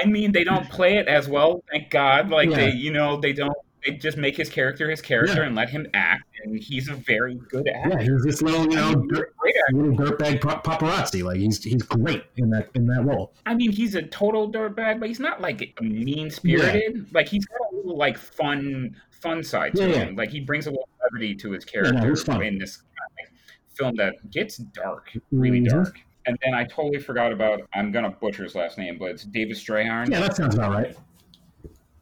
[0.00, 1.62] I mean, they don't play it as well.
[1.70, 2.30] Thank God.
[2.30, 3.54] Like they, you know, they don't.
[3.86, 5.46] They just make his character his character Yeah.
[5.46, 7.90] and let him act, and he's a very good actor.
[7.90, 9.32] Yeah, he's this little, you know, dirt,
[9.72, 11.22] little dirtbag pa- paparazzi.
[11.22, 13.32] Like he's he's great in that in that role.
[13.46, 17.06] I mean, he's a total dirtbag, but he's not like mean spirited.
[17.14, 19.98] Like he's got a little like fun, fun side to Yeah, yeah.
[20.06, 20.16] him.
[20.16, 21.96] Like he brings a little levity to his character
[22.42, 25.68] in this kind of film that gets dark, really Mhm.
[25.70, 26.00] dark.
[26.28, 27.62] And then I totally forgot about.
[27.74, 30.10] I'm gonna butcher his last name, but it's David Strayhorn.
[30.10, 30.94] Yeah, that sounds about right.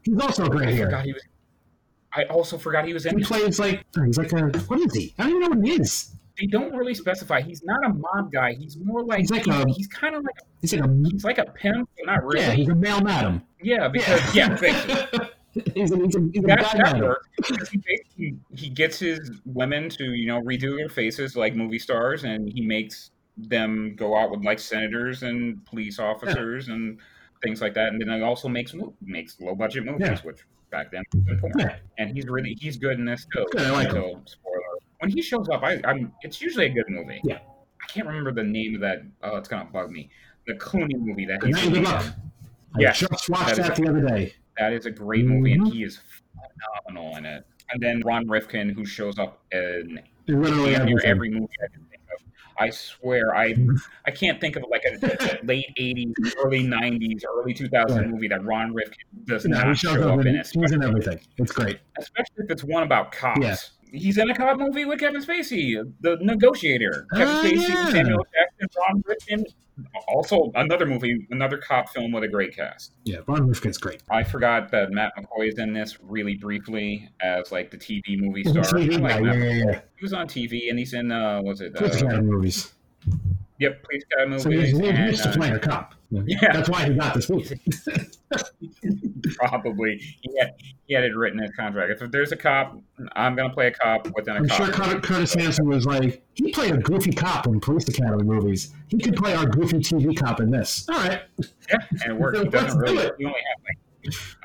[0.02, 0.86] He's also great I here.
[0.86, 1.22] forgot he was.
[2.12, 3.16] I also forgot he was in.
[3.18, 5.14] He plays like he's like a what is he?
[5.18, 6.12] I don't even know what he is.
[6.40, 7.40] They don't really specify.
[7.40, 8.54] He's not a mob guy.
[8.54, 11.38] He's more like He's like a- he's kind of like He's like a he's like
[11.38, 12.40] a pimp, but not really.
[12.40, 13.42] yeah, he's a male madam.
[13.62, 15.28] Yeah, because yeah, basically.
[15.74, 17.00] he's a, he's a, he's a that, guy that madam.
[17.02, 17.70] works
[18.16, 22.50] he he gets his women to you know redo their faces like movie stars, and
[22.52, 26.98] he makes them go out with like senators and police officers and
[27.42, 27.88] things like that.
[27.88, 30.20] And then he also makes makes low budget movies, Yeah.
[30.22, 31.60] which back then was important.
[31.60, 31.76] Yeah.
[31.98, 33.46] And he's really he's good in this too.
[33.58, 34.60] I like so, spoiler.
[35.00, 37.20] When he shows up, I, I'm it's usually a good movie.
[37.24, 37.38] Yeah.
[37.82, 39.02] I can't remember the name of that.
[39.22, 40.08] Oh, it's gonna bug me.
[40.46, 41.84] The Clooney movie that he's night and good in.
[41.84, 42.04] luck.
[42.74, 44.34] I Yeah, just watched that that the other day.
[44.58, 45.72] That is a great movie, and Mhm.
[45.72, 45.98] he is
[46.86, 47.44] phenomenal in it.
[47.70, 51.10] And then Ron Rifkin, who shows up in Literally damn near everything.
[51.10, 51.95] every movie I can think.
[52.58, 53.54] I swear, I
[54.06, 56.12] I can't think of like a late '80s,
[56.44, 58.08] early '90s, early 2000 Right.
[58.08, 61.20] movie that Ron Rifkin does No, not show up in, he's in everything.
[61.38, 61.78] It's great.
[61.98, 63.40] Especially if it's one about cops.
[63.40, 63.56] Yeah.
[63.92, 67.06] He's in a cop movie with Kevin Spacey, The Negotiator.
[67.14, 67.88] Kevin Ah, Spacey, yeah.
[67.90, 69.44] Samuel Jackson, Ron Rifkin.
[70.08, 72.92] Also, another movie, another cop film with a great cast.
[73.04, 74.02] Yeah, Ron Rifkin's great.
[74.10, 78.44] I forgot that Matt McCoy is in this really briefly as like the TV movie
[78.48, 78.62] star.
[78.62, 79.80] TV like yeah, yeah, yeah.
[79.96, 81.76] He was on TV and he's in uh, was it?
[81.76, 82.72] Uh, movies.
[83.58, 84.70] Yep, Police Academy So movies.
[84.70, 85.94] he's, he's and, used to uh, playing a cop.
[86.10, 86.52] Yeah.
[86.52, 87.60] That's why he got this movie.
[89.36, 90.54] probably he had
[90.86, 92.00] he had it written in his contract.
[92.00, 92.78] If there's a cop,
[93.14, 94.56] I'm gonna play a cop within a I'm cop.
[94.56, 98.72] sure Curtis, Curtis Hanson was like, he played a goofy cop in Police Academy movies.
[98.88, 100.88] He could play our goofy TV cop in this.
[100.88, 101.22] All right.
[101.68, 102.36] Yeah, and it worked.
[102.44, 103.14] He Let's doesn't do it.
[103.18, 103.78] He only had like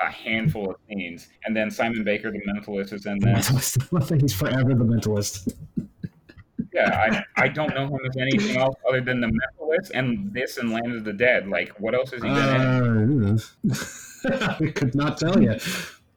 [0.01, 3.49] a handful of scenes, and then Simon Baker, the mentalist, is in this.
[3.49, 4.01] Mentalist.
[4.01, 5.53] I think he's forever the mentalist.
[6.73, 10.57] Yeah, I, I don't know him as anything else other than the mentalist and this
[10.57, 11.47] and Land of the Dead.
[11.47, 13.39] Like, what else has he been in?
[13.69, 15.53] Uh, I could not tell you.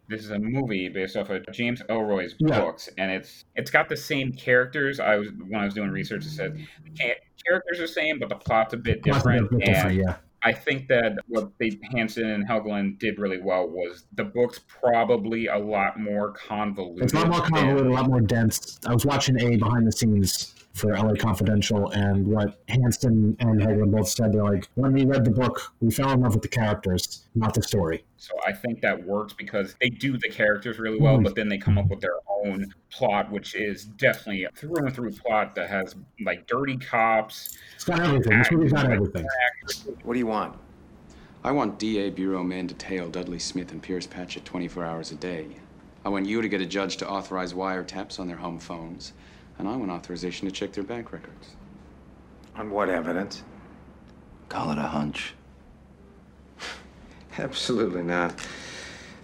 [0.07, 2.61] This is a movie based off of James Ellroy's Yeah.
[2.61, 5.01] books, and it's it's got the same characters.
[5.01, 7.15] I was when I was doing research, it said the
[7.47, 9.51] characters are the same, but the plot's a bit different.
[9.51, 10.17] bit different, and yeah.
[10.45, 15.47] I think that what they Hanson and Helgeland did really well was the book's probably
[15.47, 17.05] a lot more convoluted.
[17.05, 18.79] It's a lot more convoluted, a lot more dense.
[18.87, 23.93] I was watching a behind the scenes for LA Confidential, and what Hanson and Helgeland
[23.93, 26.49] both said, they're like, when we read the book, we fell in love with the
[26.49, 28.05] characters, not the story.
[28.17, 31.59] So I think that works because they do the characters really well, but then they
[31.59, 35.71] come up with their own plot, which is definitely a through and through plot that
[35.71, 37.57] has like dirty cops.
[37.77, 38.39] It's got everything.
[38.39, 39.27] This movie's got everything.
[40.03, 40.59] What do you want?
[41.45, 45.17] I want DA Bureau men to tail Dudley Smith and Pierce Patchett 24 hours a
[45.17, 45.49] day.
[46.05, 49.13] I want you to get a judge to authorize wiretaps on their home phones.
[49.59, 51.51] And I want authorization to check their bank records.
[52.57, 53.43] On what evidence?
[54.49, 55.35] Call it a hunch.
[57.39, 58.35] Absolutely not.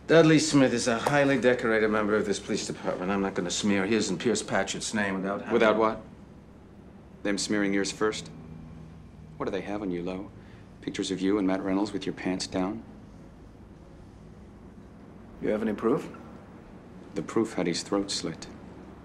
[0.06, 3.12] Dudley Smith is a highly decorated member of this police department.
[3.12, 6.02] I'm not going to smear his and Pierce Patchett's name without having- Without what?
[7.22, 8.30] Them smearing yours first?
[9.36, 10.28] What do they have on you, Loew?
[10.80, 12.82] Pictures of you and Matt Reynolds with your pants down?
[15.42, 16.08] You have any proof?
[17.14, 18.46] The proof had his throat slit.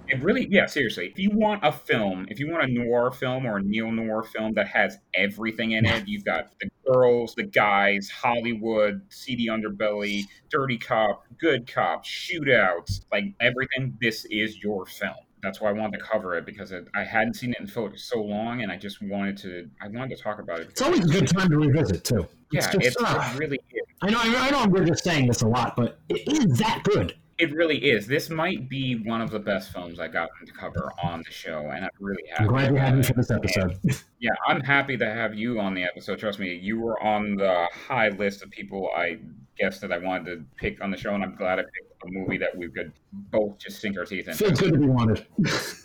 [0.08, 1.08] It really, yeah, seriously.
[1.08, 4.24] If you want a film, if you want a noir film or a neo noir
[4.24, 10.24] film that has everything in it, you've got the girls, the guys, Hollywood, seedy underbelly,
[10.50, 13.98] dirty cop, good cop, shootouts, like everything.
[14.00, 15.16] This is your film.
[15.42, 17.92] That's why I wanted to cover it because it, I hadn't seen it in so,
[17.96, 19.70] so long, and I just wanted to.
[19.80, 20.70] I wanted to talk about it.
[20.70, 22.28] It's always a good time to revisit, too.
[22.52, 23.32] It's Yeah, just, it's, ah.
[23.32, 23.86] it really is.
[24.02, 27.16] I know, I know we're just saying this a lot, but it is that good.
[27.38, 28.08] It really is.
[28.08, 31.70] This might be one of the best films I got to cover on the show,
[31.74, 32.44] and I'm really happy.
[32.46, 33.06] I'm glad you about had it.
[33.06, 33.78] for this episode.
[34.20, 36.18] Yeah, I'm happy to have you on the episode.
[36.18, 39.20] Trust me, you were on the high list of people I
[39.60, 42.08] guessed that I wanted to pick on the show, and I'm glad I picked a
[42.08, 44.64] movie that we could both just sink our teeth Feels into.
[44.64, 45.26] good to be wanted.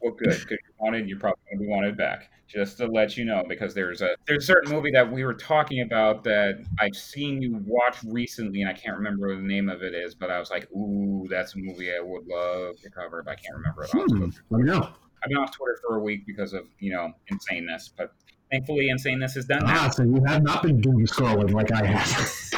[0.00, 2.30] Well, good, because you wanted, you're probably going to be wanted back.
[2.54, 5.34] Just to let you know, because there's a there's a certain movie that we were
[5.34, 9.68] talking about that I've seen you watch recently, and I can't remember what the name
[9.68, 12.90] of it is, but I was like, ooh, that's a movie I would love to
[12.90, 13.90] cover, but I can't remember it.
[13.92, 14.82] Hmm, let me know.
[15.22, 18.12] I've been off Twitter for a week because of you know insaneness, but
[18.52, 19.88] thankfully insaneness is done Ah, now.
[19.88, 22.50] so you have not been doom scrolling like I have.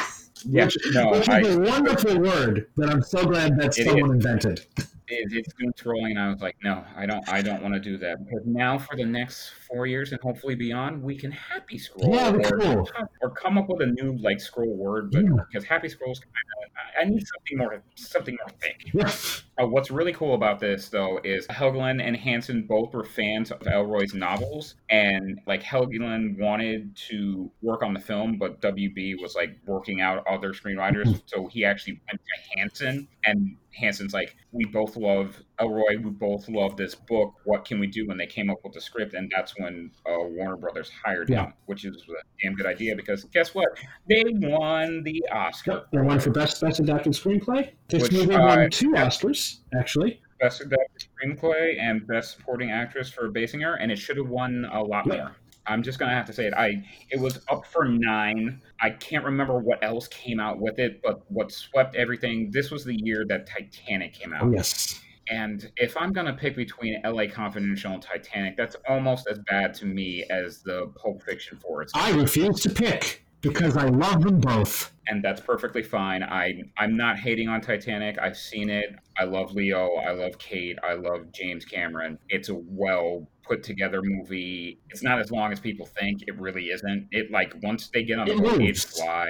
[0.45, 4.11] Yeah, which, no, which is I- a wonderful word that I'm so glad that someone
[4.11, 4.63] invented.
[5.09, 7.79] It, it's doom scrolling, and I was like, no, I don't, I don't want to
[7.79, 11.77] do that because now for the next four years and hopefully beyond, we can happy
[11.77, 12.89] scroll Yeah, or, cool.
[13.21, 15.29] or come up with a new like scroll word, but Yeah.
[15.49, 19.31] because happy scrolls, kind of, I need something more, something more thick.
[19.59, 23.59] Uh, what's really cool about this, though, is Helgeland and Hanson both were fans of
[23.61, 29.57] Ellroy's novels, and like Helgeland wanted to work on the film, but WB was like
[29.65, 34.95] working out other screenwriters, so he actually went to Hanson, and Hanson's like, "We both
[34.97, 36.03] love Ellroy.
[36.03, 37.33] We both love this book.
[37.45, 40.15] What can we do?" And they came up with the script, and that's when uh,
[40.23, 41.45] Warner Brothers hired Yeah.
[41.45, 43.67] him, which is a damn good idea because guess what?
[44.09, 45.71] They won the Oscar.
[45.71, 47.71] Yep, they won for best best adapted screenplay.
[47.89, 48.91] This Which, movie uh, won two.
[48.91, 50.21] Oscars, actually.
[50.39, 54.83] Best Adapted Screenplay and Best Supporting Actress for Basinger, and it should have won a
[54.83, 55.15] lot Yeah.
[55.15, 55.35] more.
[55.67, 56.53] I'm just gonna have to say it.
[56.53, 58.61] I it was up for nine.
[58.81, 62.49] I can't remember what else came out with it, but what swept everything.
[62.51, 64.43] This was the year that Titanic came out.
[64.43, 64.99] Oh, yes.
[65.29, 67.27] And if I'm gonna pick between L.A.
[67.27, 71.95] Confidential and Titanic, that's almost as bad to me as the Pulp Fiction Forrest.
[71.97, 74.91] I refuse to pick because I love them both.
[75.07, 76.23] and that's perfectly fine.
[76.23, 78.17] I I'm not hating on Titanic.
[78.19, 78.95] I've seen it.
[79.19, 79.95] I love Leo.
[79.95, 80.77] I love Kate.
[80.81, 82.17] I love James Cameron.
[82.29, 84.79] It's a well put together movie.
[84.89, 86.23] It's not as long as people think.
[86.27, 87.07] It really isn't.
[87.11, 88.83] It like once they get on the It moves.
[88.85, 89.29] it flies.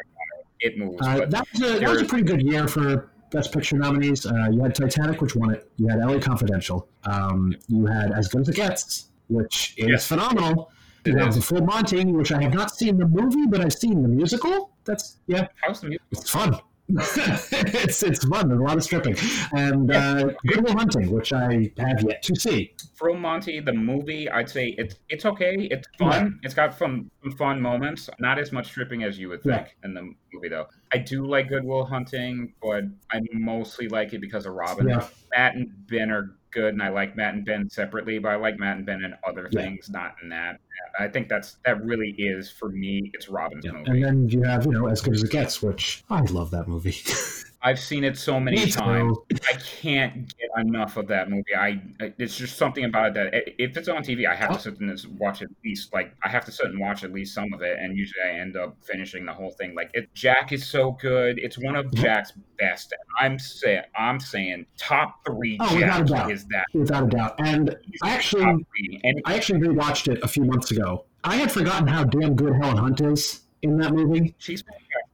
[0.60, 0.98] It moves.
[1.06, 4.26] Uh, that, was a, that was a pretty good year for Best Picture nominees.
[4.26, 5.70] Uh, you had Titanic, which won it.
[5.78, 6.88] You had LA Confidential.
[7.04, 10.08] Um, you had As Good as It Gets, which is Yes.
[10.08, 10.72] phenomenal.
[11.06, 11.34] You have.
[11.36, 14.72] The Full Monty, which I have not seen the movie, but I've seen the musical.
[14.84, 16.02] That's, yeah, how's the music?
[16.12, 16.58] it's fun.
[16.90, 18.48] It's it's fun.
[18.48, 19.16] There's a lot of stripping.
[19.54, 22.74] And uh, Good Will Hunting, which I have yet to see.
[22.96, 25.68] From Monty, the movie, I'd say it's it's okay.
[25.70, 26.40] It's fun.
[26.44, 28.10] It's got some, some fun moments.
[28.20, 29.58] Not as much stripping as you would Yeah.
[29.64, 30.68] think in the movie, though.
[30.94, 34.88] I do like Good Will Hunting, but I mostly like it because of Robin.
[34.88, 35.08] Yeah.
[35.36, 38.58] Matt and Ben are good, and I like Matt and Ben separately, but I like
[38.60, 39.62] Matt and Ben in other Yeah.
[39.64, 40.60] things, not in that.
[41.00, 43.12] I think that's that really is for me.
[43.14, 44.02] It's Robin's And movie.
[44.04, 46.96] then you have, you know, As Good as It Gets, which I love that movie.
[47.62, 48.80] I've seen it so many Me too.
[48.80, 49.18] times.
[49.32, 51.56] I can't get enough of that movie.
[51.58, 54.80] I it's just something about it that if it's on TV, I have to sit
[54.80, 57.62] and watch at least like I have to sit and watch at least some of
[57.62, 59.74] it, and usually I end up finishing the whole thing.
[59.74, 61.40] Like it, Jack is so good.
[61.40, 62.04] It's one of mm-hmm.
[62.04, 62.94] Jack's best.
[63.20, 65.58] I'm saying I'm saying top three.
[65.60, 66.32] Oh, without a doubt.
[66.32, 67.36] is that Without a doubt.
[67.40, 68.66] And I actually.
[69.04, 71.06] And I actually rewatched it a few months ago.
[71.24, 74.36] I had forgotten how damn good Helen Hunt is in that movie.
[74.38, 74.64] she's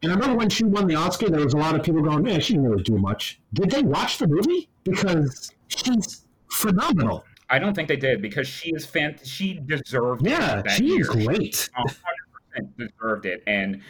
[0.02, 2.24] And I remember when she won the Oscar, there was a lot of people going,
[2.24, 3.40] man, she didn't really do much.
[3.54, 4.70] Did they watch the movie?
[4.84, 7.26] Because she's phenomenal.
[7.50, 9.18] I don't think they did because she is fan.
[9.24, 10.26] She deserved.
[10.26, 11.02] Yeah, it she year.
[11.02, 11.70] is great.
[11.74, 11.98] hundred
[12.34, 13.44] percent deserved it.
[13.48, 13.82] And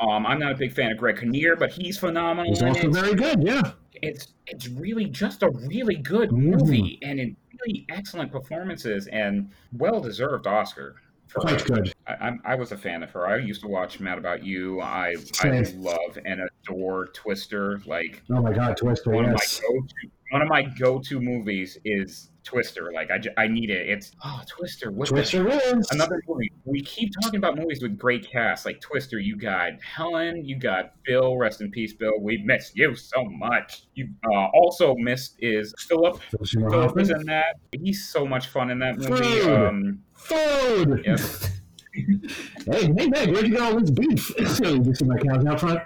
[0.00, 2.50] um, I'm not a big fan of Greg Kinnear, but he's phenomenal.
[2.50, 3.72] He's also very good, yeah.
[3.94, 10.00] it's it's really just a really good movie and it really excellent performances and well
[10.00, 10.96] deserved Oscar.
[11.34, 11.92] Quite good.
[12.06, 12.14] I,
[12.44, 13.26] I'm, was a fan of her.
[13.26, 14.80] I used to watch Mad About You.
[14.80, 17.80] I I love and adore Twister.
[17.86, 19.58] Like Oh my God, Twister, one yes.
[19.58, 22.90] of my go to one of my go to movies is Twister.
[22.94, 23.88] Like I, I need it.
[23.88, 24.90] It's oh Twister.
[24.90, 25.90] What Twister wins.
[25.90, 26.52] Another movie.
[26.64, 29.18] We keep talking about movies with great cast, like Twister.
[29.18, 30.44] You got Helen.
[30.44, 31.36] You got Bill.
[31.36, 32.12] Rest in peace, Bill.
[32.20, 33.86] We miss you so much.
[33.94, 36.20] You uh, also missed is Philip.
[36.46, 37.56] Philip is in that.
[37.72, 39.40] He's so much fun in that movie.
[39.40, 39.66] Food.
[39.66, 41.06] Um, Food.
[41.92, 44.32] Hey, hey, where'd you get all this beef?
[44.46, 45.82] so you see my cows out front?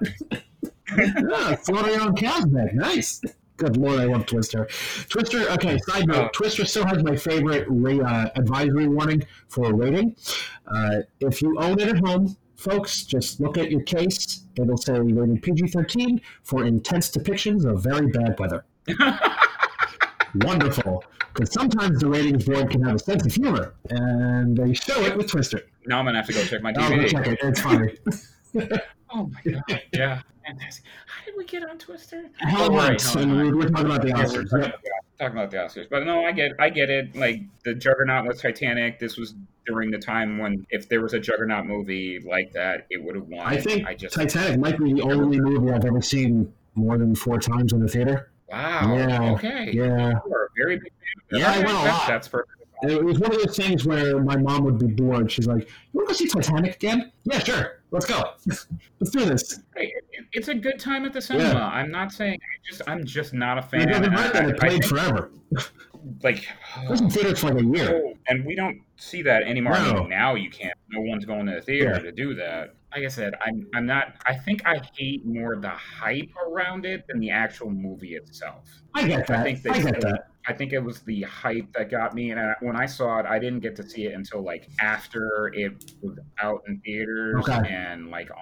[0.98, 2.74] yeah, your own cows, Meg.
[2.74, 3.22] Nice.
[3.56, 4.66] Good lord, I love Twister.
[5.08, 6.28] Twister, okay, side note, Oh.
[6.32, 10.16] Twister still has my favorite uh, advisory warning for a rating.
[10.66, 14.44] Uh, if you own it at home, folks, just look at your case.
[14.60, 18.64] It'll say rated PG 13 for intense depictions of very bad weather.
[20.36, 21.04] Wonderful.
[21.32, 25.16] Because sometimes the ratings board can have a sense of humor, and they show it
[25.16, 25.62] with Twister.
[25.86, 27.08] now I'm gonna have to go check my DVD.
[27.08, 27.38] check it.
[27.42, 27.96] It's funny.
[29.16, 29.82] Oh my god!
[29.92, 30.84] Yeah, fantastic.
[31.06, 32.24] How did we get on Twister?
[32.38, 33.36] Helen Oh, right, and Hunt.
[33.36, 34.50] we're, we're talking about the Yeah, we're Oscars.
[34.50, 37.14] talking, yeah, talking about the Oscars, but no, I get, I get it.
[37.16, 38.98] Like the Juggernaut was Titanic.
[38.98, 39.34] This was
[39.66, 43.26] during the time when, if there was a Juggernaut movie like that, it would have
[43.28, 43.46] won.
[43.46, 47.14] I think I just Titanic might be the only movie I've ever seen more than
[47.14, 48.30] four times in the theater.
[48.48, 48.94] wow.
[48.96, 49.70] Yeah, Okay.
[49.72, 50.12] Yeah.
[50.26, 50.92] You very big
[51.30, 51.40] fan.
[51.40, 52.06] Yeah, I went a lot.
[52.06, 52.50] That's perfect.
[52.82, 55.32] It was one of those things where my mom would be bored.
[55.32, 57.12] She's like, "You want to go see Titanic again?
[57.24, 57.80] Yeah, sure.
[57.94, 58.22] Let's go.
[59.00, 59.60] Let's do this."
[60.32, 61.50] It's a good time at the cinema.
[61.60, 61.66] Yeah.
[61.66, 62.34] I'm not saying.
[62.42, 63.88] I just, I'm just not a It fan.
[63.88, 65.30] doesn't I- hurt that I- it I played forever.
[66.22, 66.48] like,
[66.82, 68.02] It was in theaters for like a year.
[68.04, 69.74] Oh, and we don't see that anymore.
[69.74, 70.74] I mean, now you can't.
[70.90, 71.98] No one's going to the theater Yeah.
[72.00, 72.74] to do that.
[72.94, 74.14] Like I said, I'm I'm not.
[74.26, 78.68] I think I hate more the hype around it than the actual movie itself.
[78.94, 79.38] I get that.
[79.38, 80.28] I I, think they get said- that.
[80.46, 83.26] I think it was the hype that got me, and I, when I saw it,
[83.26, 87.66] I didn't get to see it until like after it was out in theaters Okay.
[87.72, 88.36] and like on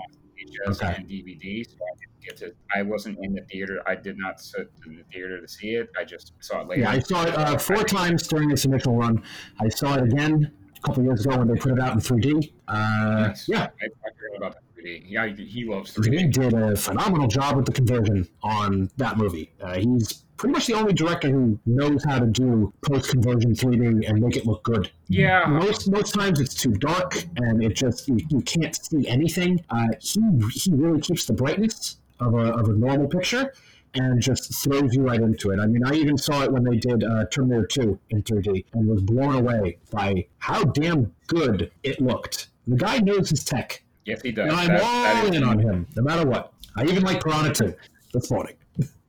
[0.69, 0.95] VHS Okay.
[0.97, 1.65] and DVD.
[1.65, 2.53] So I didn't get to.
[2.75, 3.83] I wasn't in the theater.
[3.87, 5.91] I did not sit in the theater to see it.
[5.99, 6.83] I just saw it later.
[6.83, 9.23] Yeah, I saw it uh, four times during this initial run.
[9.61, 12.53] I saw it again a couple years ago when they put it out in 3D.
[12.67, 13.49] Uh, Nice.
[13.49, 15.05] yeah, I, I about that 3D.
[15.07, 16.33] Yeah, he, he loves 3D.
[16.33, 19.53] did a phenomenal job with the conversion on that movie.
[19.61, 24.09] Uh, he's pretty much the only director who knows how to do post conversion 3D
[24.09, 24.91] and make it look good.
[25.09, 25.47] Yeah.
[25.47, 29.63] Most most times it's too dark and it just you, you can't see anything.
[29.71, 30.21] Uh, he
[30.55, 33.53] he really keeps the brightness of a, of a normal picture
[33.95, 35.61] and just throws you right into it.
[35.61, 38.89] I mean, I even saw it when they did uh, Terminator 2 in 3D and
[38.89, 42.49] was blown away by how damn good it looked.
[42.67, 43.83] The guy knows his tech.
[44.07, 44.49] Yes, he does.
[44.51, 46.53] And I'm That- all that is- in on him, no matter what.
[46.75, 47.75] I even like Piranha 2
[48.15, 48.55] this morning.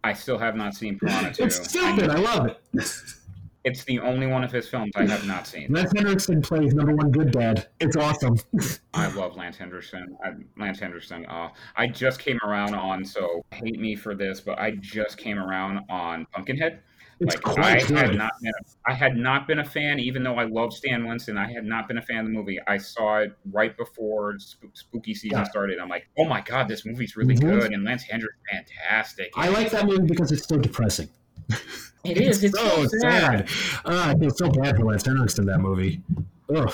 [0.03, 1.43] I still have not seen Piranha 2.
[1.43, 2.09] It's stupid.
[2.09, 2.59] I love it.
[3.65, 5.71] It's the only one of his films I have not seen.
[5.71, 7.69] Lance Henriksen plays number one good dad.
[7.79, 8.37] It's awesome.
[8.93, 10.17] I love Lance Henderson.
[10.21, 11.25] I, Lance Henderson.
[11.27, 11.47] Uh,
[11.77, 13.05] I just came around on.
[13.05, 16.81] So hate me for this, but I just came around on Pumpkinhead.
[17.23, 20.23] It's like quite I had not been, a, I had not been a fan, even
[20.23, 21.37] though I love Stan Winston.
[21.37, 22.59] I had not been a fan of the movie.
[22.67, 25.43] I saw it right before spook, spooky season Yeah.
[25.45, 25.79] started.
[25.79, 27.41] I'm like, oh my god, this movie's really Mhm.
[27.41, 29.31] good, and Lance Henderson's fantastic.
[29.35, 31.09] I like that movie because it's so depressing.
[32.05, 32.43] It is.
[32.43, 33.47] It's so sad.
[33.85, 36.01] Ah, I feel so bad for Lance Henriksen in that movie.
[36.53, 36.73] Ugh.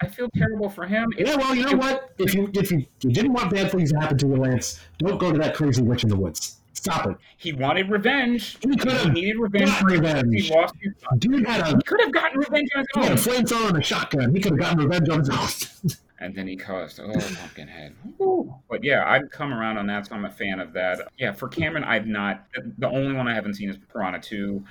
[0.00, 1.12] I feel terrible for him.
[1.18, 2.14] Yeah, well, you know what?
[2.18, 5.18] If you if you, you didn't want bad things to happen to you, Lance, don't
[5.20, 6.56] go to that crazy witch in the woods.
[6.80, 7.16] Stop it.
[7.36, 8.56] He wanted revenge.
[8.62, 9.70] He could have needed revenge.
[9.82, 10.28] revenge.
[10.46, 11.18] He lost his son.
[11.18, 13.34] Dude had a He could have gotten revenge on he had a his own.
[13.34, 14.34] flamethrower and a shotgun.
[14.34, 15.90] He could have gotten revenge on his own.
[16.22, 17.94] And then he caused, oh, Pumpkinhead.
[18.18, 18.54] Woo.
[18.68, 21.08] But yeah, I've come around on that, so I'm a fan of that.
[21.16, 22.44] Yeah, for Cameron, I've not,
[22.76, 24.62] the only one I haven't seen is Piranha 2.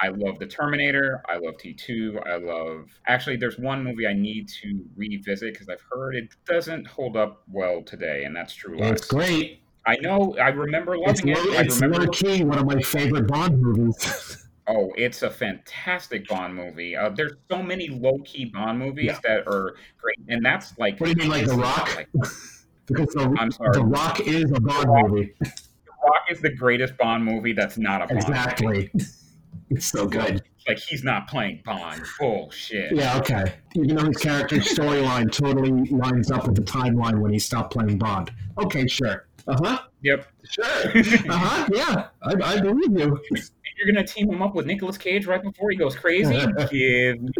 [0.00, 1.20] I love The Terminator.
[1.28, 2.26] I love T2.
[2.26, 6.86] I love, actually, there's one movie I need to revisit because I've heard it doesn't
[6.86, 8.92] hold up well today, and that's True Lies.
[8.92, 9.60] it's great.
[9.86, 11.58] I know, I remember It's loving low, it.
[11.58, 14.40] I it's remember key one of my favorite Bond movies.
[14.66, 16.96] Oh, it's a fantastic Bond movie.
[16.96, 19.18] Uh, there's so many low key Bond movies Yeah.
[19.24, 20.98] that are great, and that's like.
[20.98, 21.94] What do you mean, like The Rock?
[21.94, 22.08] Like,
[22.86, 23.72] because the, I'm sorry.
[23.74, 25.10] the Rock is a Bond Rock.
[25.10, 25.34] movie.
[25.38, 25.52] The
[26.02, 28.26] Rock is the greatest Bond movie that's not a Bond.
[28.26, 28.30] movie.
[28.30, 28.90] Exactly.
[29.70, 30.42] It's so good.
[30.68, 32.02] Like he's not playing Bond.
[32.18, 32.94] Bullshit.
[32.94, 33.54] Yeah, okay.
[33.74, 37.98] Even though his character's storyline totally lines up with the timeline when he stopped playing
[37.98, 38.30] Bond.
[38.62, 39.26] Okay, sure.
[39.46, 39.78] Uh huh.
[40.02, 40.26] Yep.
[40.50, 40.64] Sure.
[41.28, 41.68] Uh huh.
[41.72, 43.18] Yeah, I, I believe you.
[43.76, 46.38] You're gonna team him up with Nicolas Cage right before he goes crazy.
[46.70, 47.30] Give me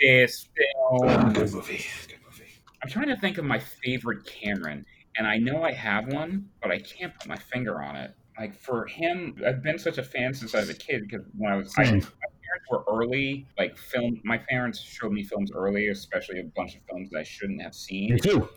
[0.00, 0.48] this
[0.90, 1.32] film.
[1.32, 1.84] good movie.
[2.08, 2.44] Good movie.
[2.82, 4.84] I'm trying to think of my favorite Cameron,
[5.16, 8.12] and I know I have one, but I can't put my finger on it.
[8.38, 11.52] Like for him, I've been such a fan since I was a kid because when
[11.52, 14.20] I was, I, my parents were early, like film.
[14.24, 17.74] My parents showed me films early, especially a bunch of films that I shouldn't have
[17.74, 18.14] seen.
[18.14, 18.48] Me too.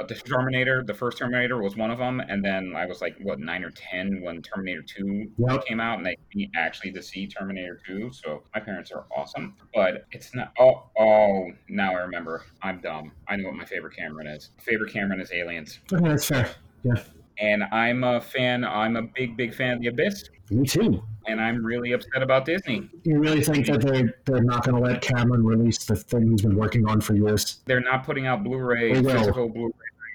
[0.00, 3.16] Uh, the Terminator, the first Terminator was one of them, and then I was like,
[3.22, 5.66] what, nine or ten when Terminator Two Yep.
[5.66, 6.16] came out, and they
[6.56, 8.10] actually to see Terminator Two.
[8.12, 10.52] So my parents are awesome, but it's not.
[10.58, 12.44] Oh, oh, now I remember.
[12.62, 13.12] I'm dumb.
[13.28, 14.50] I know what my favorite Cameron is.
[14.58, 16.50] Favorite Cameron is Aliens, Okay, that's fair.
[16.82, 17.02] Yeah.
[17.38, 18.64] and I'm a fan.
[18.64, 21.02] I'm a big, big fan of The Abyss, Me too.
[21.26, 22.88] and I'm really upset about Disney.
[23.04, 26.40] You really think that they're they're not going to let Cameron release the thing he's
[26.42, 27.58] been working on for years?
[27.66, 29.72] They're not putting out Blu-ray, physical Blu-ray.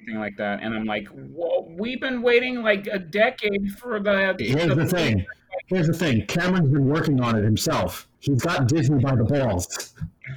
[0.08, 1.34] Or Anything like that, and I'm like, mm-hmm.
[1.34, 4.36] well, we've been waiting like a decade for the.
[4.39, 5.26] Here's the thing.
[5.68, 6.26] Here's the thing.
[6.28, 8.08] Cameron's been working on it himself.
[8.20, 9.95] He's got Disney by the balls.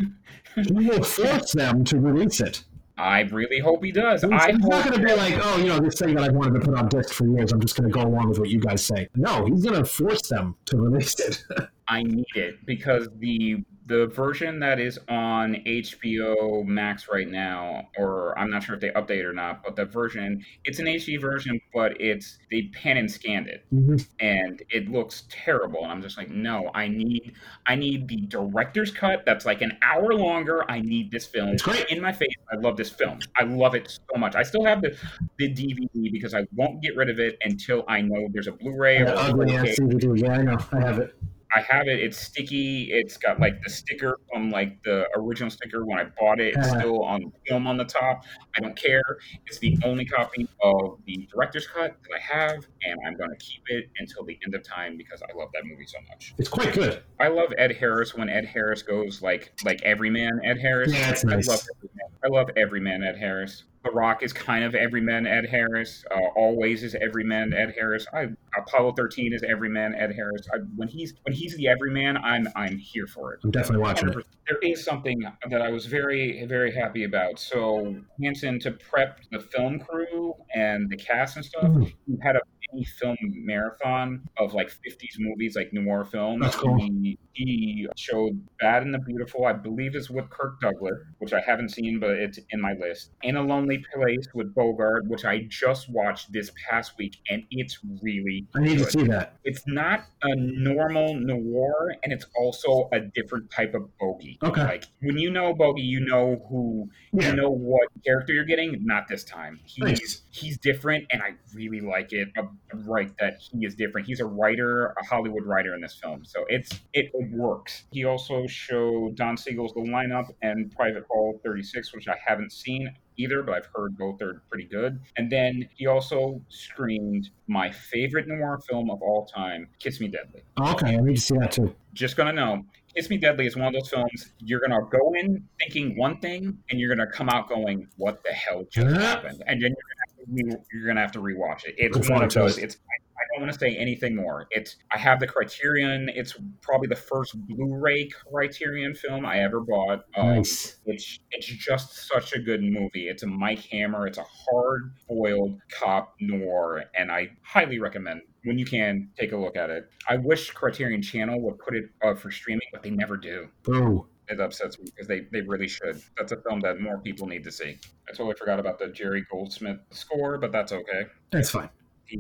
[0.55, 2.65] he will force them to release it.
[2.97, 4.23] I really hope he does.
[4.23, 6.25] He's, I he's not hope going to be like, oh, you know, this thing that
[6.25, 7.53] I've wanted to put on disc for years.
[7.53, 9.09] I'm just going to go along with what you guys say.
[9.15, 11.45] No, he's going to force them to release it.
[11.89, 18.39] I need it because the the version that is on HBO Max right now, or
[18.39, 21.59] I'm not sure if they update or not, but the version it's an HD version,
[21.75, 24.07] but it's they pan and scanned it, Mhm.
[24.21, 25.83] and it looks terrible.
[25.85, 27.33] And I'm just like, no, I need
[27.67, 30.71] I need the director's cut that's like an hour longer.
[30.71, 31.87] I need this film It's great.
[31.91, 32.29] in my face.
[32.53, 33.19] I love this film.
[33.37, 34.35] I love it so much.
[34.37, 34.97] I still have the
[35.39, 38.99] the DVD because I won't get rid of it until I know there's a Blu-ray
[39.01, 40.21] or ugly ass DVD.
[40.23, 40.59] Yeah, I know.
[40.73, 41.15] I have it.
[41.55, 42.01] I have it.
[42.01, 42.89] It's sticky.
[42.93, 46.55] It's got like the sticker from like the original sticker when I bought it.
[46.57, 48.25] It's still on film on the top.
[48.57, 49.03] I don't care.
[49.47, 53.37] It's the only copy of the director's cut that I have, and I'm going to
[53.37, 56.35] keep it until the end of time because I love that movie so much.
[56.39, 57.03] It's quite good.
[57.21, 60.93] I love Ed Harris when Ed Harris goes like like everyman Ed Harris.
[60.93, 61.49] Yeah, it's I nice.
[61.49, 62.09] love everyman.
[62.25, 63.65] I love everyman Ed Harris.
[63.85, 66.05] The Rock is kind of everyman Ed Harris.
[66.11, 68.07] Uh, Always is everyman Ed Harris.
[68.13, 68.27] I,
[68.57, 70.49] Apollo 13 is everyman Ed Harris.
[70.53, 73.41] I, when he's when he's the everyman, I'm I'm here for it.
[73.45, 74.27] I'm definitely watching it.
[74.49, 77.39] There is something that I was very, very happy about.
[77.39, 81.93] So Hanson to prep the film crew and the cast and stuff, Mhm.
[82.07, 82.41] he had a
[82.73, 86.43] mini film marathon of like 50s movies, like noir films.
[86.43, 86.79] That's cool.
[86.79, 91.41] He, he showed Bad and the Beautiful, I believe is with Kirk Douglas, which I
[91.41, 93.11] haven't seen, but it's in my list.
[93.23, 97.79] In a Lonely Place with Bogart, which I just watched this past week, and it's
[98.03, 99.37] really I need to see that.
[99.45, 104.63] it's not a normal noir and it's also a different type of Bogie Okay.
[104.65, 107.31] like when you know Bogie you know who Yeah.
[107.31, 110.23] you know what character you're getting not this time he's Nice.
[110.31, 112.43] he's different and i really like it a
[112.73, 114.07] right that he is different.
[114.07, 117.85] He's a writer, a Hollywood writer in this film, so it's it, it works.
[117.93, 122.95] He also showed Don Siegel's The Lineup and Private Hell 36, which I haven't seen
[123.19, 125.01] either, but I've heard both are pretty good.
[125.17, 130.43] And then he also screened my favorite noir film of all time, Kiss Me Deadly.
[130.59, 131.75] Okay, I need to see that too.
[131.93, 132.65] Just gonna know.
[132.95, 136.59] Kiss Me Deadly is one of those films you're gonna go in thinking one thing,
[136.71, 139.98] and you're gonna come out going, "What the hell just happened?" And then you're
[140.37, 141.75] gonna have to, re- you're gonna have to rewatch it.
[141.79, 142.59] It's one of those.
[142.59, 142.65] it.
[142.65, 144.47] It's I, I don't want to say anything more.
[144.51, 146.09] It's I have the Criterion.
[146.15, 150.05] It's probably the first Blu-ray Criterion film I ever bought.
[150.17, 150.77] Um, Nice.
[150.87, 153.09] It's it's just such a good movie.
[153.09, 154.07] It's a Mike Hammer.
[154.07, 159.57] It's a hard-boiled cop noir, and I highly recommend when you can take a look
[159.57, 159.89] at it.
[160.09, 163.49] I wish Criterion Channel would put it up for streaming, but they never do.
[163.65, 164.07] Boo.
[164.31, 166.03] It upsets me because they, they really should.
[166.17, 167.79] That's a film that more people need to see.
[168.09, 171.07] I totally forgot about the Jerry Goldsmith score, but that's okay.
[171.31, 171.69] That's fine.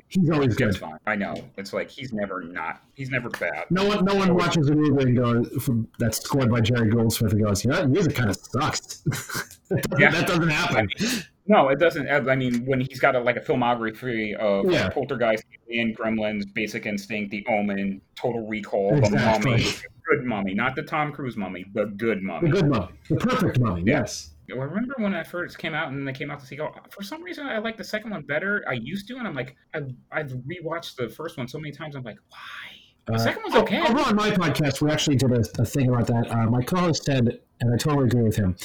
[0.08, 0.76] He's always good.
[0.76, 0.98] fine.
[1.06, 1.34] I know.
[1.56, 2.82] It's like he's never not.
[2.92, 3.64] He's never bad.
[3.70, 7.32] No one, no one watches a movie and goes from, that's scored by Jerry Goldsmith
[7.32, 8.98] and goes, "You know, that music kind of sucks."
[9.70, 10.10] that, doesn't, Yeah.
[10.10, 10.88] that doesn't happen.
[11.48, 12.08] No, it doesn't.
[12.08, 14.90] I mean, when he's got a, like a filmography of Yeah.
[14.90, 19.56] Poltergeist, Alien, Gremlins, Basic Instinct, The Omen, Total Recall, Exactly.
[19.56, 19.72] The Mummy,
[20.08, 23.58] good Mummy, not the Tom Cruise Mummy, the good Mummy, The good mummy, the perfect
[23.60, 23.82] mummy.
[23.86, 24.34] Yes.
[24.50, 26.58] I remember when I first came out and they came out to see.
[26.58, 28.64] Oh, for some reason, I like the second one better.
[28.66, 31.96] I used to, and I'm like, I've, I've rewatched the first one so many times.
[31.96, 33.14] I'm like, why?
[33.14, 33.80] The second one's Uh, okay.
[33.82, 36.30] Over on my podcast, we actually did a, a thing about that.
[36.30, 38.56] Uh, my co-host said, and I totally agree with him.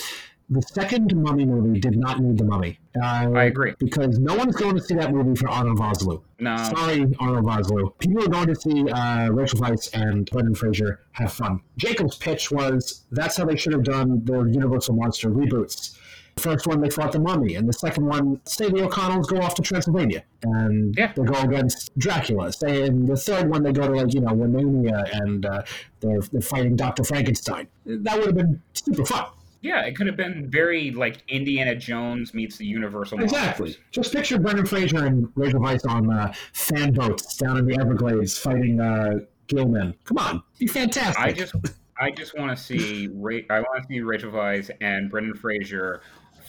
[0.54, 2.80] The second Mummy movie did not need the Mummy.
[3.02, 3.74] Uh, I agree.
[3.80, 6.22] because no one's going to see that movie for Arnold Vosloo.
[6.40, 6.56] No.
[6.58, 7.98] Sorry, Arnold Vosloo.
[7.98, 11.60] People are going to see uh, Rachel Weisz and Brendan Fraser have fun.
[11.78, 15.98] Jacob's pitch was that's how they should have done their Universal Monster reboots.
[16.36, 19.38] The first one, they fought the mummy, and the second one, say the O'Connells go
[19.38, 21.14] off to Transylvania, and Yeah.
[21.16, 22.52] they go against Dracula.
[22.52, 25.62] Say in the third one, they go to like you know Romania, and uh,
[26.00, 27.68] they're they're fighting Doctor Frankenstein.
[27.86, 29.26] That would have been super fun.
[29.64, 33.24] Yeah, it could have been very like Indiana Jones meets the Universal.
[33.24, 33.68] Exactly.
[33.68, 33.84] Monsters.
[33.92, 38.38] Just picture Brendan Fraser and Rachel Weisz on uh, fan boats down in the Everglades
[38.38, 39.96] fighting uh, Gill-man.
[40.04, 41.24] Come on, be fantastic.
[41.24, 41.56] I just,
[41.98, 43.08] I just want to see.
[43.14, 46.02] Ra- I want to see Rachel Weisz and Brendan Fraser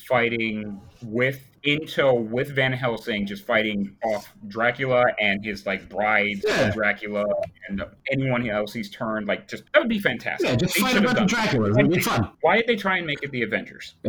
[0.07, 6.71] fighting with Intel with Van Helsing, just fighting off Dracula and his like brides, Yeah.
[6.71, 7.25] Dracula,
[7.69, 7.83] and
[8.13, 9.27] anyone else he's turned.
[9.27, 10.49] Like, just that would be fantastic.
[10.51, 12.31] yeah, just They fight should a have bunch of done It'd be fun.
[12.43, 13.95] Why did they try and make it the Avengers?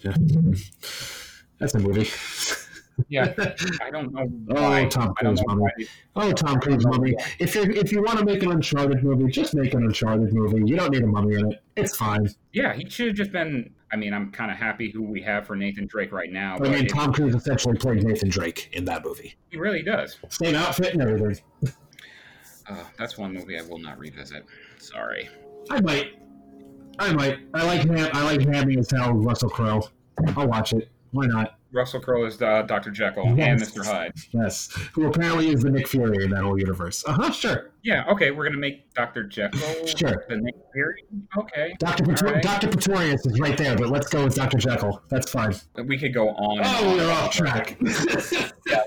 [0.00, 0.14] Yeah.
[1.60, 2.10] That's a movie.
[3.08, 3.32] Yeah,
[3.82, 4.26] I don't know
[4.56, 4.88] Oh.
[4.88, 5.64] Tom Cruise mummy.
[6.16, 7.14] Oh, Tom Cruise mummy.
[7.38, 10.62] If you if you want to make an Uncharted movie, just make an Uncharted movie.
[10.64, 11.62] You don't need a mummy in it.
[11.76, 12.28] It's fine.
[12.52, 13.70] Yeah, he should have just been.
[13.92, 16.56] I mean, I'm kind of happy who we have for Nathan Drake right now.
[16.56, 19.34] I mean, Tom Cruise essentially played Nathan Drake in that movie.
[19.50, 20.16] he really does.
[20.30, 21.44] Same outfit and everything.
[22.68, 24.44] Uh, that's one movie I will not revisit.
[24.78, 25.28] Sorry.
[25.70, 26.18] I might.
[26.98, 27.38] I might.
[27.52, 29.82] I like ham- I like hammy as hell Russell Crowe.
[30.36, 30.88] I'll watch it.
[31.10, 31.58] Why not?
[31.74, 32.90] Russell Crowe is uh, Dr.
[32.90, 33.84] Jekyll and Mr.
[33.84, 34.12] Hyde.
[34.32, 34.70] Yes.
[34.92, 37.04] Who apparently is the Nick Fury in that whole universe.
[37.06, 37.30] Uh huh.
[37.32, 37.72] Sure.
[37.82, 39.24] Yeah, okay, we're gonna make Dr.
[39.24, 40.24] Jekyll Sure.
[40.28, 41.04] the Nick Fury.
[41.36, 42.42] Okay, Doctor All Pretor- right.
[42.42, 45.02] Doctor Pretorius is right there, but let's go with Doctor Jekyll.
[45.08, 45.54] That's fine.
[45.86, 46.60] we could go on.
[46.64, 47.76] Oh, we're off track.
[48.66, 48.82] yeah,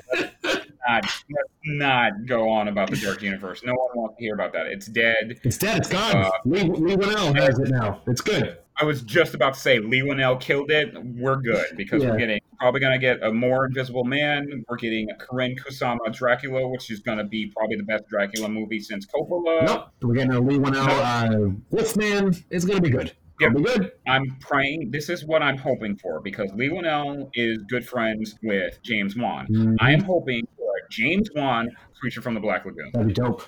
[0.87, 3.61] Not, let's not go on about the Dark Universe.
[3.63, 4.67] No one wants to hear about that.
[4.67, 5.37] It's dead.
[5.43, 5.77] it's dead.
[5.79, 6.15] It's gone.
[6.15, 8.01] Uh, Lee, Leigh Whannell has it now.
[8.07, 8.57] It's good.
[8.79, 10.93] I was just about to say Leigh Whannell killed it.
[11.15, 12.11] We're good because Yeah.
[12.11, 14.63] we're getting probably going to get a more Invisible Man.
[14.69, 18.79] We're getting Karyn Kusama Dracula, which is going to be probably the best Dracula movie
[18.79, 19.65] since Coppola.
[19.65, 19.87] nope.
[20.01, 22.35] We're getting a Leigh Whannell uh, Wolfman.
[22.51, 23.13] It's gonna be good.
[23.39, 23.49] Yeah.
[23.49, 23.91] Good.
[24.07, 24.89] I'm praying.
[24.91, 29.47] This is what I'm hoping for because Leigh Whannell is good friends with James Wan.
[29.47, 29.75] Mhm.
[29.79, 31.69] I am hoping for a James Wan
[31.99, 32.89] Creature from the Black Lagoon.
[32.93, 33.43] That'd be dope.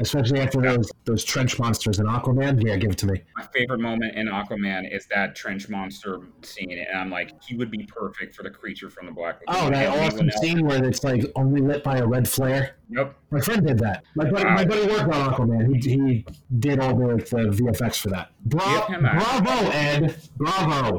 [0.00, 2.62] Especially after those those trench monsters in Aquaman.
[2.66, 3.22] Yeah, give it to me.
[3.36, 7.70] My favorite moment in Aquaman is that trench monster scene, and I'm like, he would
[7.70, 9.66] be perfect for the creature from the Black Lagoon.
[9.66, 12.76] Oh, that awesome scene where it's like only lit by a red flare.
[12.90, 13.14] Yep.
[13.30, 14.04] My friend did that.
[14.14, 14.54] My buddy, Wow.
[14.54, 15.82] my buddy worked on Aquaman.
[15.82, 16.26] He, he
[16.58, 18.30] did all the, the VFX for that.
[18.44, 20.16] Bra- Give him a- bravo, Ed.
[20.36, 20.98] Bravo.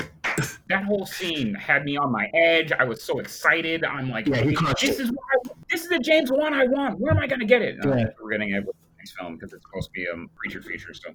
[0.67, 2.71] That whole scene had me on my edge.
[2.73, 3.85] I was so excited.
[3.85, 5.03] I'm like, Yeah, he crushed this it.
[5.03, 6.99] is what I, this is the James Wan I want.
[6.99, 7.75] Where am I going to get it?
[7.75, 8.05] And I'm Yeah.
[8.05, 10.61] like, We're getting it with the next film because it's supposed to be a creature
[10.61, 10.93] feature.
[10.93, 11.13] So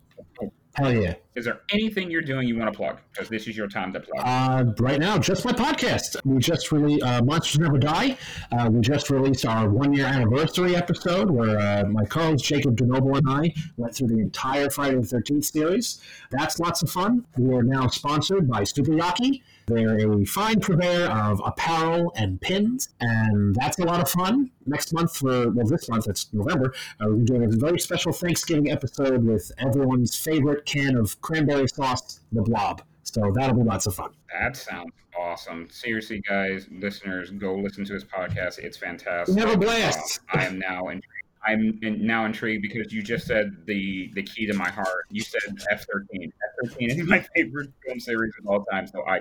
[0.75, 1.15] Hell yeah.
[1.35, 2.99] Is there anything you're doing you want to plug?
[3.13, 4.23] Because this is your time to plug.
[4.25, 6.17] Uh, right now, just my podcast.
[6.25, 8.17] We just released uh, Monsters Never Die.
[8.53, 12.77] Uh, we just released our one year anniversary episode where uh, my co host Jacob
[12.77, 16.01] DeNoble and I went through the entire Friday the 13th series.
[16.31, 17.25] That's lots of fun.
[17.37, 19.43] We are now sponsored by Super Yaki.
[19.67, 24.51] They're a fine purveyor of apparel and pins, and that's a lot of fun.
[24.67, 28.71] Next month, for well, this month it's November, uh, we're doing a very special Thanksgiving
[28.71, 32.83] episode with everyone's favorite can of cranberry sauce, the Blob.
[33.03, 34.11] So that'll be lots of fun.
[34.33, 35.69] That sounds awesome.
[35.71, 38.59] Seriously, guys, listeners, go listen to his podcast.
[38.59, 39.35] It's fantastic.
[39.35, 40.21] We have a blast.
[40.33, 41.07] Uh, I am now intrigued.
[41.47, 45.07] I'm now intrigued because you just said the the key to my heart.
[45.11, 46.31] You said F thirteen.
[46.65, 48.87] F thirteen is my favorite film series of all time.
[48.87, 49.17] So I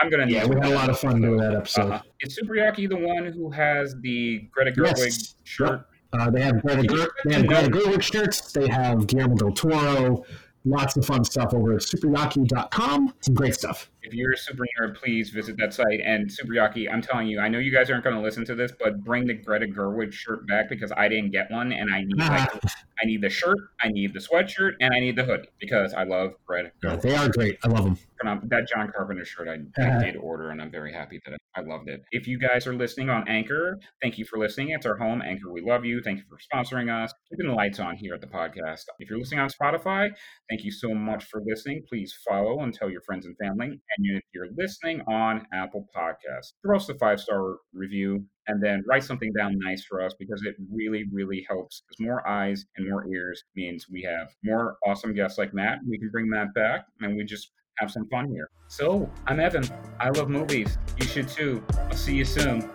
[0.00, 1.90] I'm gonna yeah, we had a lot of fun doing that episode.
[1.92, 5.34] Uh, is Super Yaki the one who has the Greta Gerwig Yes.
[5.44, 5.86] shirt?
[6.12, 8.52] Uh, they have Greta, Ger- they have Greta Gerwig shirts.
[8.52, 10.24] They have Guillermo del Toro.
[10.64, 13.14] Lots of fun stuff over at superyaki.com.
[13.20, 13.90] Some great stuff.
[14.02, 16.00] If you're a super nerd, please visit that site.
[16.04, 18.54] And Super Yaki, I'm telling you, I know you guys aren't going to listen to
[18.54, 22.02] this, but bring the Greta Gerwig shirt back because I didn't get one, and I
[22.02, 22.50] need like
[23.02, 26.04] I need the shirt, I need the sweatshirt, and I need the hoodie because I
[26.04, 27.02] love Greta Yeah, Gerwig.
[27.02, 27.58] they are great.
[27.64, 27.98] I love them.
[28.44, 29.98] That John Carpenter shirt I, I uh-huh.
[30.00, 32.02] did order, and I'm very happy that I, I loved it.
[32.12, 34.70] If you guys are listening on Anchor, thank you for listening.
[34.70, 35.50] It's our home, Anchor.
[35.52, 36.00] We love you.
[36.00, 38.84] Thank you for sponsoring us, keeping the lights on here at the podcast.
[39.00, 40.10] If you're listening on Spotify,
[40.48, 41.82] thank you so much for listening.
[41.88, 43.80] Please follow and tell your friends and family.
[43.96, 48.82] And if you're listening on Apple Podcasts, throw us a five star review and then
[48.86, 51.82] write something down nice for us because it really, really helps.
[51.82, 55.78] Because more eyes and more ears means we have more awesome guests like Matt.
[55.88, 58.48] We can bring Matt back, and we just have some fun here.
[58.68, 59.64] So, I'm Evan.
[60.00, 60.78] I love movies.
[60.98, 61.62] You should too.
[61.78, 62.68] I'll see you soon.